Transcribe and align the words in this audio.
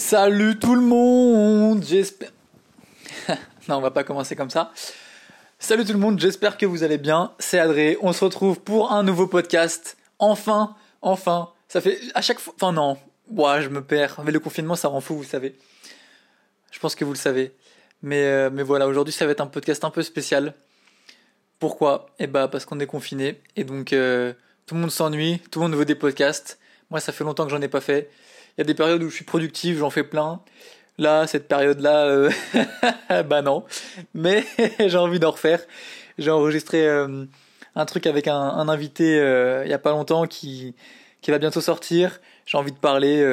Salut 0.00 0.58
tout 0.58 0.74
le 0.74 0.80
monde, 0.80 1.84
j'espère... 1.84 2.30
non, 3.68 3.76
on 3.76 3.80
va 3.82 3.90
pas 3.90 4.02
commencer 4.02 4.34
comme 4.34 4.48
ça. 4.48 4.72
Salut 5.58 5.84
tout 5.84 5.92
le 5.92 5.98
monde, 5.98 6.18
j'espère 6.18 6.56
que 6.56 6.64
vous 6.64 6.82
allez 6.82 6.96
bien. 6.96 7.34
C'est 7.38 7.58
Adré, 7.58 7.98
on 8.00 8.14
se 8.14 8.24
retrouve 8.24 8.60
pour 8.60 8.92
un 8.92 9.02
nouveau 9.02 9.26
podcast. 9.26 9.98
Enfin, 10.18 10.74
enfin, 11.02 11.50
ça 11.68 11.82
fait 11.82 12.00
à 12.14 12.22
chaque 12.22 12.40
fois... 12.40 12.54
Enfin 12.56 12.72
non, 12.72 12.96
ouais, 13.28 13.60
je 13.60 13.68
me 13.68 13.84
perds. 13.84 14.22
Mais 14.24 14.32
le 14.32 14.40
confinement, 14.40 14.74
ça 14.74 14.88
rend 14.88 15.02
fou, 15.02 15.16
vous 15.16 15.22
savez. 15.22 15.54
Je 16.72 16.78
pense 16.78 16.94
que 16.94 17.04
vous 17.04 17.12
le 17.12 17.18
savez. 17.18 17.54
Mais, 18.02 18.24
euh, 18.24 18.48
mais 18.50 18.62
voilà, 18.62 18.88
aujourd'hui, 18.88 19.12
ça 19.12 19.26
va 19.26 19.32
être 19.32 19.42
un 19.42 19.48
podcast 19.48 19.84
un 19.84 19.90
peu 19.90 20.02
spécial. 20.02 20.54
Pourquoi? 21.58 22.06
Eh 22.18 22.26
bah 22.26 22.48
parce 22.48 22.64
qu'on 22.64 22.80
est 22.80 22.86
confiné 22.86 23.42
et 23.54 23.64
donc 23.64 23.92
euh, 23.92 24.32
tout 24.64 24.76
le 24.76 24.80
monde 24.80 24.90
s'ennuie, 24.90 25.40
tout 25.50 25.60
le 25.60 25.68
monde 25.68 25.78
veut 25.78 25.84
des 25.84 25.94
podcasts. 25.94 26.58
Moi, 26.88 27.00
ça 27.00 27.12
fait 27.12 27.22
longtemps 27.22 27.44
que 27.44 27.50
j'en 27.50 27.60
ai 27.60 27.68
pas 27.68 27.82
fait. 27.82 28.10
Il 28.56 28.60
y 28.60 28.62
a 28.62 28.64
des 28.64 28.74
périodes 28.74 29.02
où 29.02 29.08
je 29.08 29.14
suis 29.14 29.24
productif, 29.24 29.78
j'en 29.78 29.90
fais 29.90 30.04
plein. 30.04 30.42
Là, 31.00 31.26
cette 31.26 31.48
période-là, 31.48 32.04
euh, 32.04 32.30
bah 33.24 33.40
non. 33.40 33.64
Mais 34.12 34.44
j'ai 34.78 34.98
envie 34.98 35.18
d'en 35.18 35.30
refaire. 35.30 35.60
J'ai 36.18 36.30
enregistré 36.30 36.86
euh, 36.86 37.24
un 37.74 37.86
truc 37.86 38.06
avec 38.06 38.28
un, 38.28 38.36
invité 38.68 39.18
euh, 39.18 39.64
il 39.64 39.70
y 39.70 39.74
a 39.74 39.78
pas 39.78 39.92
longtemps 39.92 40.26
qui 40.26 40.74
qui 41.22 41.30
va 41.30 41.38
bientôt 41.38 41.62
sortir. 41.62 42.20
J'ai 42.44 42.58
envie 42.58 42.72
de 42.72 42.78
parler. 42.78 43.24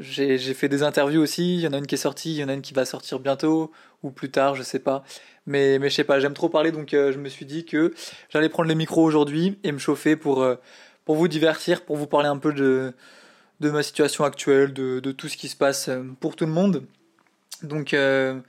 j'ai 0.00 0.54
fait 0.54 0.68
des 0.68 0.82
interviews 0.82 1.20
aussi. 1.20 1.56
Il 1.56 1.60
y 1.60 1.68
en 1.68 1.72
a 1.72 1.78
une 1.78 1.86
qui 1.86 1.94
est 1.94 1.98
sortie, 1.98 2.32
il 2.34 2.40
y 2.40 2.44
en 2.44 2.48
a 2.48 2.54
une 2.54 2.62
qui 2.62 2.74
va 2.74 2.84
sortir 2.84 3.20
bientôt 3.20 3.70
ou 4.02 4.10
plus 4.10 4.30
tard, 4.30 4.54
je 4.56 4.62
sais 4.62 4.78
pas. 4.78 5.04
Mais 5.46 5.78
mais 5.78 5.90
je 5.90 5.94
sais 5.94 6.04
pas. 6.04 6.18
J'aime 6.20 6.34
trop 6.34 6.48
parler, 6.48 6.72
donc 6.72 6.88
je 6.90 7.18
me 7.18 7.28
suis 7.28 7.44
dit 7.46 7.64
que 7.64 7.92
j'allais 8.30 8.48
prendre 8.48 8.68
le 8.68 8.74
micro 8.74 9.02
aujourd'hui 9.04 9.58
et 9.64 9.72
me 9.72 9.78
chauffer 9.78 10.16
pour 10.16 10.46
pour 11.04 11.16
vous 11.16 11.28
divertir, 11.28 11.82
pour 11.82 11.96
vous 11.96 12.06
parler 12.06 12.28
un 12.28 12.38
peu 12.38 12.52
de 12.52 12.94
de 13.60 13.70
ma 13.70 13.82
situation 13.82 14.24
actuelle, 14.24 14.72
de, 14.72 15.00
de 15.00 15.12
tout 15.12 15.28
ce 15.28 15.36
qui 15.36 15.48
se 15.48 15.56
passe 15.56 15.88
euh, 15.88 16.02
pour 16.20 16.36
tout 16.36 16.46
le 16.46 16.52
monde. 16.52 16.84
Donc 17.62 17.94
euh, 17.94 18.40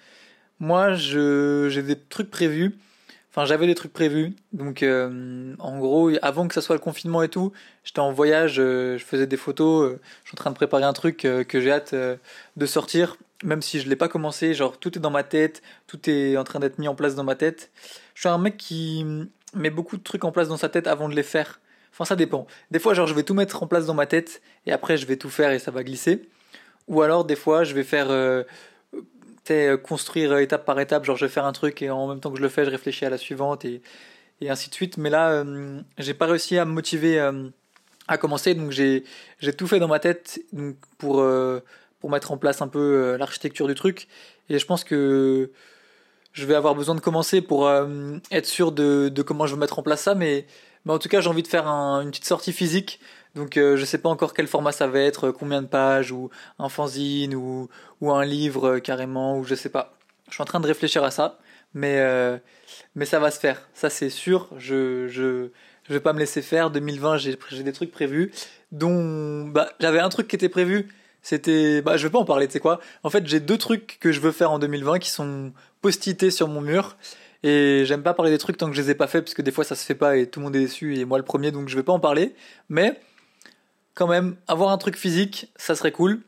moi, 0.59 0.93
j'ai 0.95 1.81
des 1.81 1.97
trucs 1.97 2.29
prévus. 2.29 2.75
Enfin, 3.31 3.45
j'avais 3.45 3.67
des 3.67 3.75
trucs 3.75 3.91
prévus. 3.91 4.33
Donc 4.53 4.81
euh, 4.81 5.53
en 5.59 5.77
gros, 5.79 6.11
avant 6.21 6.47
que 6.47 6.53
ça 6.53 6.61
soit 6.61 6.75
le 6.75 6.81
confinement 6.81 7.21
et 7.21 7.29
tout, 7.29 7.51
j'étais 7.83 7.99
en 7.99 8.11
voyage, 8.11 8.55
euh, 8.59 8.97
je 8.97 9.03
faisais 9.03 9.27
des 9.27 9.37
photos, 9.37 9.97
je 10.23 10.29
suis 10.29 10.35
en 10.35 10.37
train 10.37 10.51
de 10.51 10.55
préparer 10.55 10.83
un 10.83 10.93
truc 10.93 11.17
que 11.17 11.59
j'ai 11.59 11.71
hâte 11.71 11.93
de 11.93 12.65
sortir, 12.65 13.17
même 13.43 13.61
si 13.61 13.79
je 13.81 13.89
l'ai 13.89 13.97
pas 13.97 14.07
commencé. 14.07 14.53
Genre 14.53 14.79
tout 14.79 14.97
est 14.97 15.01
dans 15.01 15.11
ma 15.11 15.23
tête, 15.23 15.61
tout 15.87 16.09
est 16.09 16.37
en 16.37 16.45
train 16.45 16.59
d'être 16.59 16.79
mis 16.79 16.87
en 16.87 16.95
place 16.95 17.15
dans 17.15 17.25
ma 17.25 17.35
tête. 17.35 17.71
Je 18.13 18.21
suis 18.21 18.29
un 18.29 18.37
mec 18.37 18.55
qui 18.55 19.05
met 19.53 19.69
beaucoup 19.69 19.97
de 19.97 20.03
trucs 20.03 20.23
en 20.23 20.31
place 20.31 20.47
dans 20.47 20.57
sa 20.57 20.69
tête 20.69 20.87
avant 20.87 21.09
de 21.09 21.15
les 21.15 21.23
faire. 21.23 21.59
Enfin, 21.95 22.05
ça 22.05 22.17
dépend. 22.17 22.45
Des 22.71 22.79
fois, 22.79 22.93
genre, 22.93 23.07
je 23.07 23.13
vais 23.13 23.23
tout 23.23 23.33
mettre 23.33 23.63
en 23.63 23.67
place 23.67 23.85
dans 23.85 23.93
ma 23.93 24.05
tête 24.05 24.41
et 24.65 24.73
après, 24.73 24.97
je 24.97 25.05
vais 25.05 25.15
tout 25.15 25.29
faire 25.29 25.51
et 25.51 25.59
ça 25.59 25.71
va 25.71 25.83
glisser. 25.83 26.27
Ou 26.89 27.01
alors, 27.01 27.23
des 27.23 27.37
fois, 27.37 27.63
je 27.63 27.73
vais 27.73 27.85
faire, 27.85 28.11
euh, 28.11 28.43
euh, 29.49 29.77
construire 29.77 30.37
étape 30.37 30.65
par 30.65 30.79
étape. 30.79 31.05
Genre, 31.05 31.15
je 31.15 31.25
vais 31.25 31.31
faire 31.31 31.45
un 31.45 31.53
truc 31.53 31.81
et 31.81 31.89
en 31.89 32.07
même 32.07 32.19
temps 32.19 32.31
que 32.31 32.37
je 32.37 32.43
le 32.43 32.49
fais, 32.49 32.65
je 32.65 32.69
réfléchis 32.69 33.05
à 33.05 33.09
la 33.09 33.17
suivante 33.17 33.63
et, 33.63 33.81
ainsi 34.47 34.69
de 34.69 34.75
suite. 34.75 34.97
Mais 34.97 35.09
là, 35.09 35.31
euh, 35.31 35.79
j'ai 35.97 36.13
pas 36.13 36.25
réussi 36.25 36.57
à 36.57 36.65
me 36.65 36.71
motiver 36.71 37.19
euh, 37.19 37.49
à 38.07 38.17
commencer. 38.17 38.53
Donc, 38.55 38.71
j'ai, 38.71 39.03
tout 39.57 39.67
fait 39.67 39.79
dans 39.79 39.87
ma 39.87 39.99
tête 39.99 40.41
donc, 40.53 40.75
pour, 40.97 41.21
euh, 41.21 41.61
pour 41.99 42.09
mettre 42.09 42.31
en 42.31 42.37
place 42.37 42.61
un 42.61 42.67
peu 42.67 42.79
euh, 42.79 43.17
l'architecture 43.17 43.67
du 43.67 43.75
truc. 43.75 44.07
Et 44.49 44.59
je 44.59 44.65
pense 44.65 44.83
que 44.83 45.51
je 46.33 46.45
vais 46.45 46.55
avoir 46.55 46.75
besoin 46.75 46.95
de 46.95 46.99
commencer 46.99 47.41
pour 47.41 47.67
euh, 47.67 48.17
être 48.31 48.45
sûr 48.45 48.71
de, 48.71 49.09
de 49.09 49.21
comment 49.21 49.47
je 49.47 49.55
vais 49.55 49.59
mettre 49.59 49.79
en 49.79 49.83
place 49.83 50.01
ça. 50.01 50.15
Mais, 50.15 50.45
mais 50.85 50.93
en 50.93 50.99
tout 50.99 51.09
cas, 51.09 51.21
j'ai 51.21 51.29
envie 51.29 51.43
de 51.43 51.47
faire 51.47 51.67
un- 51.67 52.01
une 52.01 52.09
petite 52.11 52.25
sortie 52.25 52.53
physique. 52.53 52.99
Donc, 53.35 53.57
euh, 53.57 53.75
je 53.75 53.83
sais 53.85 53.97
pas 53.97 54.09
encore 54.09 54.33
quel 54.33 54.47
format 54.47 54.71
ça 54.71 54.87
va 54.87 54.99
être, 54.99 55.27
euh, 55.27 55.31
combien 55.31 55.61
de 55.61 55.67
pages, 55.67 56.11
ou 56.11 56.29
un 56.59 56.69
fanzine, 56.69 57.35
ou, 57.35 57.67
ou 58.01 58.11
un 58.11 58.23
livre 58.25 58.75
euh, 58.75 58.79
carrément, 58.79 59.37
ou 59.37 59.43
je 59.43 59.55
sais 59.55 59.69
pas. 59.69 59.93
Je 60.29 60.33
suis 60.35 60.41
en 60.41 60.45
train 60.45 60.59
de 60.61 60.67
réfléchir 60.67 61.03
à 61.03 61.11
ça. 61.11 61.37
Mais, 61.73 61.97
euh, 61.99 62.37
mais 62.95 63.03
ça 63.05 63.19
va 63.19 63.31
se 63.31 63.39
faire. 63.39 63.67
Ça, 63.73 63.89
c'est 63.89 64.09
sûr. 64.09 64.47
Je, 64.57 65.07
je, 65.09 65.49
je 65.83 65.93
vais 65.93 65.99
pas 65.99 66.13
me 66.13 66.19
laisser 66.19 66.41
faire. 66.41 66.71
2020, 66.71 67.17
j'ai, 67.17 67.37
j'ai 67.49 67.63
des 67.63 67.73
trucs 67.73 67.91
prévus. 67.91 68.31
Dont, 68.71 69.45
bah, 69.47 69.69
j'avais 69.79 69.99
un 69.99 70.09
truc 70.09 70.27
qui 70.27 70.35
était 70.35 70.49
prévu. 70.49 70.87
C'était, 71.21 71.81
bah, 71.81 71.97
je 71.97 72.07
vais 72.07 72.11
pas 72.11 72.19
en 72.19 72.25
parler, 72.25 72.47
tu 72.47 72.53
sais 72.53 72.59
quoi. 72.59 72.79
En 73.03 73.09
fait, 73.09 73.25
j'ai 73.27 73.39
deux 73.39 73.57
trucs 73.57 73.97
que 73.99 74.11
je 74.11 74.19
veux 74.21 74.31
faire 74.31 74.51
en 74.51 74.59
2020 74.59 74.99
qui 74.99 75.09
sont 75.09 75.51
post-ités 75.81 76.31
sur 76.31 76.47
mon 76.47 76.61
mur. 76.61 76.95
Et 77.45 77.85
j'aime 77.85 78.01
pas 78.01 78.15
parler 78.15 78.31
des 78.31 78.39
trucs 78.39 78.57
tant 78.57 78.65
que 78.65 78.73
je 78.73 78.81
les 78.81 78.89
ai 78.89 78.95
pas 78.95 79.05
fait, 79.05 79.21
parce 79.21 79.35
que 79.35 79.43
des 79.43 79.51
fois 79.51 79.63
ça 79.63 79.75
se 79.75 79.85
fait 79.85 79.93
pas 79.93 80.17
et 80.17 80.27
tout 80.27 80.39
le 80.39 80.45
monde 80.45 80.55
est 80.55 80.61
déçu, 80.61 80.97
et 80.97 81.05
moi 81.05 81.19
le 81.19 81.23
premier, 81.23 81.51
donc 81.51 81.69
je 81.69 81.75
vais 81.75 81.83
pas 81.83 81.93
en 81.93 81.99
parler. 81.99 82.33
Mais, 82.69 82.99
quand 83.93 84.07
même, 84.07 84.35
avoir 84.47 84.71
un 84.71 84.79
truc 84.79 84.97
physique, 84.97 85.53
ça 85.55 85.75
serait 85.75 85.91
cool. 85.91 86.21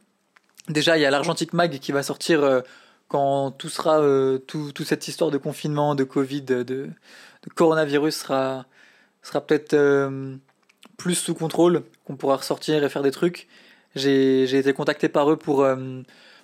Déjà, 0.69 0.95
il 0.95 1.01
y 1.01 1.05
a 1.05 1.09
l'Argentic 1.09 1.53
Mag 1.53 1.79
qui 1.79 1.91
va 1.91 2.03
sortir 2.03 2.43
euh, 2.43 2.61
quand 3.07 3.49
tout 3.49 3.67
sera, 3.69 3.99
euh, 3.99 4.37
tout, 4.37 4.71
toute 4.73 4.85
cette 4.85 5.07
histoire 5.07 5.31
de 5.31 5.39
confinement, 5.39 5.95
de 5.95 6.03
Covid, 6.03 6.43
de, 6.43 6.89
coronavirus 7.55 8.15
sera, 8.15 8.67
sera 9.23 9.41
peut-être 9.41 9.73
euh, 9.73 10.35
plus 10.97 11.15
sous 11.15 11.33
contrôle, 11.33 11.81
qu'on 12.05 12.15
pourra 12.15 12.35
ressortir 12.35 12.83
et 12.83 12.89
faire 12.89 13.01
des 13.01 13.09
trucs. 13.09 13.47
J'ai, 13.95 14.43
été 14.55 14.71
contacté 14.71 15.09
par 15.09 15.31
eux 15.31 15.37
pour, 15.37 15.65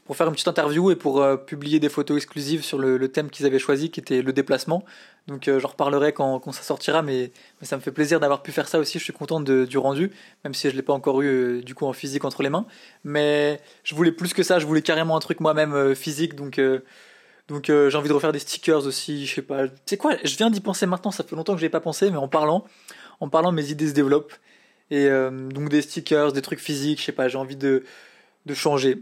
pour 0.06 0.18
faire 0.18 0.28
une 0.28 0.34
petite 0.34 0.48
interview 0.48 0.92
et 0.92 0.96
pour 0.96 1.22
euh, 1.22 1.38
publier 1.38 1.80
des 1.80 1.90
photos 1.90 2.18
exclusives 2.18 2.64
sur 2.64 2.78
le, 2.78 3.08
thème 3.08 3.30
qu'ils 3.30 3.46
avaient 3.46 3.60
choisi, 3.60 3.90
qui 3.90 4.00
était 4.00 4.22
le 4.22 4.34
déplacement. 4.34 4.84
Donc 5.28 5.48
euh, 5.48 5.60
j'en 5.60 5.70
reparlerai 5.70 6.12
quand, 6.12 6.52
ça 6.52 6.64
sortira, 6.64 7.02
mais, 7.02 7.32
ça 7.62 7.78
me 7.78 7.82
fait 7.82 7.92
plaisir 7.92 8.20
d'avoir 8.20 8.44
pu 8.44 8.52
faire 8.52 8.68
ça 8.68 8.80
aussi. 8.80 9.00
Je 9.00 9.04
suis 9.04 9.14
content 9.14 9.40
de- 9.40 9.66
du 9.66 9.78
rendu, 9.78 10.12
même 10.44 10.54
si 10.54 10.70
je 10.70 10.76
l'ai 10.76 10.82
pas 10.82 10.94
encore 10.94 11.22
eu 11.22 11.28
euh, 11.28 11.62
du 11.62 11.74
coup 11.76 11.86
en 11.86 11.94
physique 11.94 12.26
entre 12.26 12.44
les 12.44 12.50
mains. 12.50 12.66
Mais 13.06 13.62
je 13.84 13.96
voulais 13.96 14.12
plus 14.12 14.34
que 14.34 14.44
ça, 14.44 14.60
je 14.60 14.66
voulais 14.66 14.82
carrément 14.82 15.16
un 15.16 15.20
truc 15.22 15.40
moi-même 15.40 15.96
physique, 15.96 16.36
donc 16.36 16.60
donc 17.48 17.66
j'ai 17.68 17.96
envie 17.96 18.10
de 18.10 18.14
refaire 18.14 18.32
des 18.32 18.40
stickers 18.40 18.86
aussi. 18.86 19.26
Je 19.26 19.36
sais 19.36 19.42
pas. 19.42 19.66
C'est 19.86 19.98
quoi? 19.98 20.16
Je 20.24 20.36
viens 20.38 20.50
d'y 20.50 20.62
penser 20.62 20.86
maintenant. 20.86 21.12
Ça 21.12 21.24
fait 21.24 21.36
longtemps 21.36 21.56
que 21.56 21.62
j'ai 21.62 21.70
pas 21.70 21.82
pensé, 21.82 22.10
mais 22.12 22.18
en 22.18 22.28
parlant, 22.28 22.66
en 23.20 23.30
parlant, 23.30 23.52
mes 23.52 23.70
idées 23.72 23.88
se 23.88 23.94
développent. 23.94 24.34
Et 24.92 25.10
donc 25.10 25.70
des 25.70 25.82
stickers, 25.82 26.34
des 26.34 26.42
trucs 26.42 26.60
physiques. 26.60 27.00
Je 27.00 27.06
sais 27.06 27.12
pas. 27.12 27.28
J'ai 27.28 27.38
envie 27.38 27.56
de 27.58 27.84
de 28.46 28.54
changer, 28.54 29.02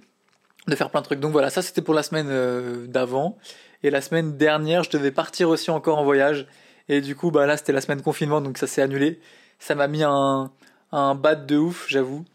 de 0.68 0.76
faire 0.76 0.90
plein 0.90 1.02
de 1.02 1.06
trucs. 1.06 1.20
Donc 1.20 1.32
voilà, 1.32 1.50
ça 1.50 1.62
c'était 1.62 1.82
pour 1.82 1.94
la 1.94 2.04
semaine 2.04 2.28
euh, 2.30 2.88
d'avant. 2.88 3.38
Et 3.84 3.90
la 3.90 4.02
semaine 4.02 4.38
dernière, 4.38 4.84
je 4.84 4.92
devais 4.92 5.12
partir 5.12 5.50
aussi 5.50 5.72
encore 5.72 5.98
en 5.98 6.04
voyage. 6.04 6.48
Et 6.90 7.02
du 7.02 7.16
coup, 7.16 7.32
bah 7.32 7.46
là, 7.46 7.58
c'était 7.58 7.72
la 7.72 7.82
semaine 7.82 8.02
confinement, 8.02 8.42
donc 8.42 8.58
ça 8.58 8.68
s'est 8.68 8.82
annulé. 8.82 9.20
Ça 9.60 9.76
m'a 9.76 9.88
mis 9.88 10.04
un, 10.04 10.52
un 10.92 11.16
bad 11.16 11.46
de 11.46 11.58
ouf, 11.58 11.86
j'avoue. 11.88 12.26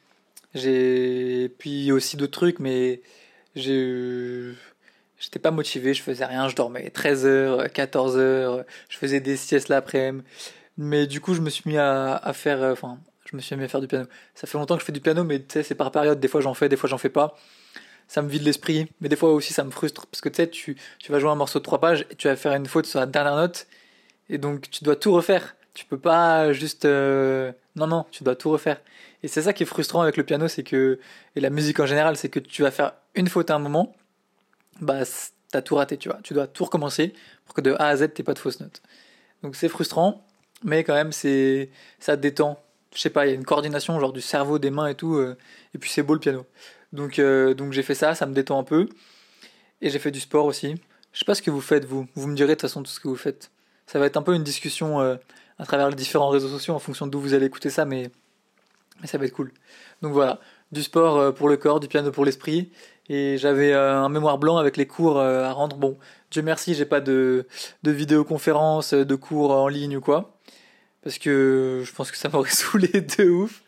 J'ai 0.55 1.51
puis 1.59 1.93
aussi 1.93 2.17
d'autres 2.17 2.33
trucs, 2.33 2.59
mais 2.59 3.03
j'ai 3.55 4.55
j'étais 5.19 5.39
pas 5.39 5.51
motivé, 5.51 5.95
je 5.95 6.03
faisais 6.03 6.25
rien, 6.25 6.49
je 6.49 6.57
dormais 6.57 6.89
13h, 6.95 7.69
14h, 7.71 8.65
je 8.89 8.99
faisais 8.99 9.21
des 9.21 9.37
siestes 9.37 9.69
l'après-midi. 9.69 10.25
Mais 10.79 11.07
du 11.07 11.21
coup, 11.21 11.35
je 11.35 11.41
me 11.41 11.51
suis 11.51 11.69
mis 11.69 11.79
à, 11.79 12.17
à 12.17 12.33
faire, 12.33 12.63
euh, 12.63 12.73
enfin, 12.73 12.99
je 13.31 13.37
me 13.37 13.41
suis 13.41 13.57
mis 13.57 13.65
à 13.65 13.69
faire 13.69 13.81
du 13.81 13.89
piano. 13.89 14.07
Ça 14.35 14.47
fait 14.47 14.59
longtemps 14.59 14.75
que 14.77 14.81
je 14.81 14.87
fais 14.87 14.93
du 14.93 15.01
piano, 15.01 15.25
mais 15.25 15.39
tu 15.41 15.47
sais, 15.51 15.63
c'est 15.63 15.75
par 15.75 15.91
période. 15.91 16.21
Des 16.21 16.29
fois, 16.29 16.41
j'en 16.41 16.55
fais, 16.55 16.69
des 16.69 16.77
fois, 16.77 16.89
j'en 16.89 16.99
fais 16.99 17.09
pas. 17.09 17.35
Ça 18.09 18.23
me 18.23 18.29
vide 18.29 18.43
l'esprit, 18.43 18.89
mais 19.01 19.09
des 19.09 19.17
fois 19.17 19.33
aussi, 19.33 19.53
ça 19.53 19.65
me 19.65 19.71
frustre 19.71 20.07
parce 20.07 20.21
que 20.21 20.29
tu 20.29 20.37
sais, 20.37 20.49
tu, 20.49 20.77
vas 21.09 21.19
jouer 21.19 21.31
un 21.31 21.35
morceau 21.35 21.59
de 21.59 21.65
trois 21.65 21.81
pages 21.81 22.07
et 22.11 22.15
tu 22.15 22.29
vas 22.29 22.37
faire 22.37 22.53
une 22.55 22.67
faute 22.67 22.87
sur 22.87 23.01
la 23.01 23.07
dernière 23.07 23.35
note, 23.35 23.67
et 24.31 24.39
donc 24.39 24.71
tu 24.71 24.85
dois 24.85 24.97
tout 24.97 25.13
refaire. 25.13 25.57
Tu 25.75 25.85
peux 25.85 25.99
pas 25.99 26.53
juste, 26.53 26.85
euh, 26.85 27.53
non, 27.75 27.87
non, 27.87 28.07
tu 28.11 28.25
dois 28.25 28.37
tout 28.37 28.51
refaire. 28.51 28.81
Et 29.23 29.29
c'est 29.29 29.43
ça 29.43 29.53
qui 29.53 29.65
est 29.65 29.67
frustrant 29.67 30.03
avec 30.03 30.17
le 30.17 30.23
piano, 30.23 30.49
c'est 30.49 30.63
que, 30.63 30.99
et 31.35 31.41
la 31.41 31.51
musique 31.51 31.81
en 31.81 31.87
général, 31.87 32.17
c'est 32.17 32.29
que 32.29 32.39
tu 32.39 32.63
vas 32.63 32.71
faire 32.71 32.95
une 33.15 33.29
faute 33.29 33.51
à 33.51 33.57
un 33.57 33.59
moment, 33.59 33.95
bah, 34.81 35.03
t'as 35.51 35.63
tout 35.63 35.75
raté, 35.77 35.97
tu 35.97 36.09
vois. 36.09 36.19
Tu 36.23 36.35
dois 36.35 36.47
tout 36.47 36.65
recommencer 36.65 37.13
pour 37.45 37.55
que 37.55 37.61
de 37.61 37.73
A 37.79 37.89
à 37.89 37.97
Z, 37.97 38.13
t'aies 38.15 38.23
pas 38.23 38.35
de 38.35 38.39
fausses 38.39 38.61
notes. 38.61 38.83
Donc 39.43 39.57
c'est 39.57 39.69
frustrant, 39.69 40.25
mais 40.65 40.85
quand 40.85 40.95
même, 40.95 41.13
c'est, 41.13 41.71
ça 42.01 42.17
te 42.17 42.23
détend. 42.23 42.59
Je 42.95 43.01
sais 43.01 43.11
pas, 43.11 43.27
il 43.27 43.31
y 43.31 43.33
a 43.33 43.35
une 43.35 43.45
coordination, 43.45 43.99
genre 44.01 44.13
du 44.13 44.21
cerveau, 44.21 44.59
des 44.59 44.71
mains 44.71 44.87
et 44.87 44.95
tout, 44.95 45.17
euh, 45.17 45.37
et 45.75 45.79
puis 45.79 45.91
c'est 45.91 46.03
beau 46.03 46.15
le 46.15 46.21
piano. 46.21 46.47
Donc, 46.93 47.19
euh, 47.19 47.55
donc 47.55 47.73
j'ai 47.73 47.83
fait 47.83 47.95
ça, 47.95 48.15
ça 48.15 48.27
me 48.27 48.35
détend 48.35 48.59
un 48.59 48.65
peu. 48.65 48.89
Et 49.81 49.91
j'ai 49.91 49.99
fait 49.99 50.11
du 50.11 50.21
sport 50.21 50.47
aussi. 50.47 50.75
Je 51.13 51.19
sais 51.19 51.25
pas 51.25 51.35
ce 51.35 51.43
que 51.43 51.51
vous 51.51 51.61
faites, 51.61 51.85
vous. 51.85 52.07
Vous 52.15 52.27
me 52.27 52.35
direz 52.35 52.51
de 52.51 52.55
toute 52.55 52.63
façon 52.63 52.83
tout 52.83 52.91
ce 52.91 53.01
que 53.01 53.09
vous 53.09 53.17
faites. 53.17 53.51
Ça 53.87 53.99
va 53.99 54.07
être 54.07 54.17
un 54.17 54.23
peu 54.23 54.35
une 54.35 54.45
discussion 54.45 55.01
euh, 55.01 55.17
à 55.59 55.67
travers 55.67 55.89
les 55.89 55.97
différents 55.97 56.29
réseaux 56.29 56.49
sociaux 56.49 56.75
en 56.75 56.79
fonction 56.79 57.07
d'où 57.07 57.21
vous 57.21 57.35
allez 57.35 57.47
écouter 57.47 57.71
ça, 57.71 57.85
mais, 57.85 58.11
mais 59.01 59.07
ça 59.07 59.19
va 59.19 59.27
être 59.27 59.33
cool. 59.33 59.53
Donc 60.03 60.13
voilà, 60.13 60.41
du 60.73 60.83
sport 60.83 61.19
euh, 61.19 61.33
pour 61.33 61.49
le 61.49 61.57
corps, 61.57 61.81
du 61.81 61.89
piano 61.89 62.11
pour 62.11 62.25
l'esprit. 62.25 62.71
Et 63.09 63.39
j'avais 63.39 63.73
un 63.73 64.09
mémoire 64.09 64.37
blanc 64.37 64.57
avec 64.57 64.77
les 64.77 64.87
cours 64.89 65.21
à 65.21 65.53
rendre. 65.53 65.77
Bon, 65.77 65.97
Dieu 66.33 66.43
merci, 66.43 66.75
j'ai 66.75 66.87
pas 66.87 67.01
de, 67.01 67.47
de 67.85 67.91
vidéoconférence, 67.93 68.95
de 68.95 69.15
cours 69.15 69.53
en 69.53 69.69
ligne 69.69 69.97
ou 69.97 70.01
quoi. 70.01 70.37
Parce 71.05 71.19
que 71.19 71.83
je 71.85 71.93
pense 71.93 72.11
que 72.11 72.17
ça 72.17 72.29
m'aurait 72.29 72.51
saoulé 72.51 72.89
de 72.89 73.31
ouf. 73.31 73.63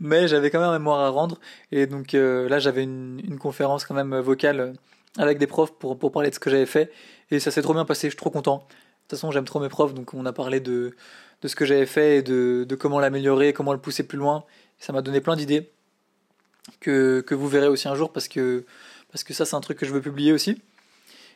Mais 0.00 0.28
j'avais 0.28 0.50
quand 0.50 0.60
même 0.60 0.70
un 0.70 0.78
mémoire 0.78 1.00
à 1.00 1.10
rendre. 1.10 1.38
Et 1.72 1.86
donc 1.86 2.14
euh, 2.14 2.48
là, 2.48 2.58
j'avais 2.58 2.82
une, 2.82 3.20
une 3.24 3.38
conférence 3.38 3.84
quand 3.84 3.94
même 3.94 4.18
vocale 4.18 4.60
euh, 4.60 4.72
avec 5.18 5.38
des 5.38 5.46
profs 5.46 5.72
pour, 5.72 5.98
pour 5.98 6.12
parler 6.12 6.30
de 6.30 6.34
ce 6.34 6.40
que 6.40 6.50
j'avais 6.50 6.66
fait. 6.66 6.92
Et 7.30 7.40
ça 7.40 7.50
s'est 7.50 7.62
trop 7.62 7.74
bien 7.74 7.84
passé, 7.84 8.08
je 8.08 8.12
suis 8.12 8.16
trop 8.16 8.30
content. 8.30 8.58
De 8.58 8.62
toute 9.08 9.18
façon, 9.18 9.30
j'aime 9.30 9.44
trop 9.44 9.60
mes 9.60 9.68
profs, 9.68 9.94
donc 9.94 10.14
on 10.14 10.24
a 10.24 10.32
parlé 10.32 10.60
de, 10.60 10.94
de 11.42 11.48
ce 11.48 11.56
que 11.56 11.64
j'avais 11.64 11.86
fait 11.86 12.18
et 12.18 12.22
de, 12.22 12.64
de 12.68 12.74
comment 12.76 13.00
l'améliorer, 13.00 13.52
comment 13.52 13.72
le 13.72 13.80
pousser 13.80 14.04
plus 14.04 14.18
loin. 14.18 14.44
Ça 14.78 14.92
m'a 14.92 15.02
donné 15.02 15.20
plein 15.20 15.36
d'idées 15.36 15.70
que, 16.80 17.20
que 17.20 17.34
vous 17.34 17.48
verrez 17.48 17.68
aussi 17.68 17.88
un 17.88 17.94
jour 17.94 18.12
parce 18.12 18.28
que, 18.28 18.64
parce 19.10 19.24
que 19.24 19.34
ça 19.34 19.44
c'est 19.44 19.56
un 19.56 19.60
truc 19.60 19.78
que 19.78 19.86
je 19.86 19.92
veux 19.92 20.00
publier 20.00 20.32
aussi. 20.32 20.60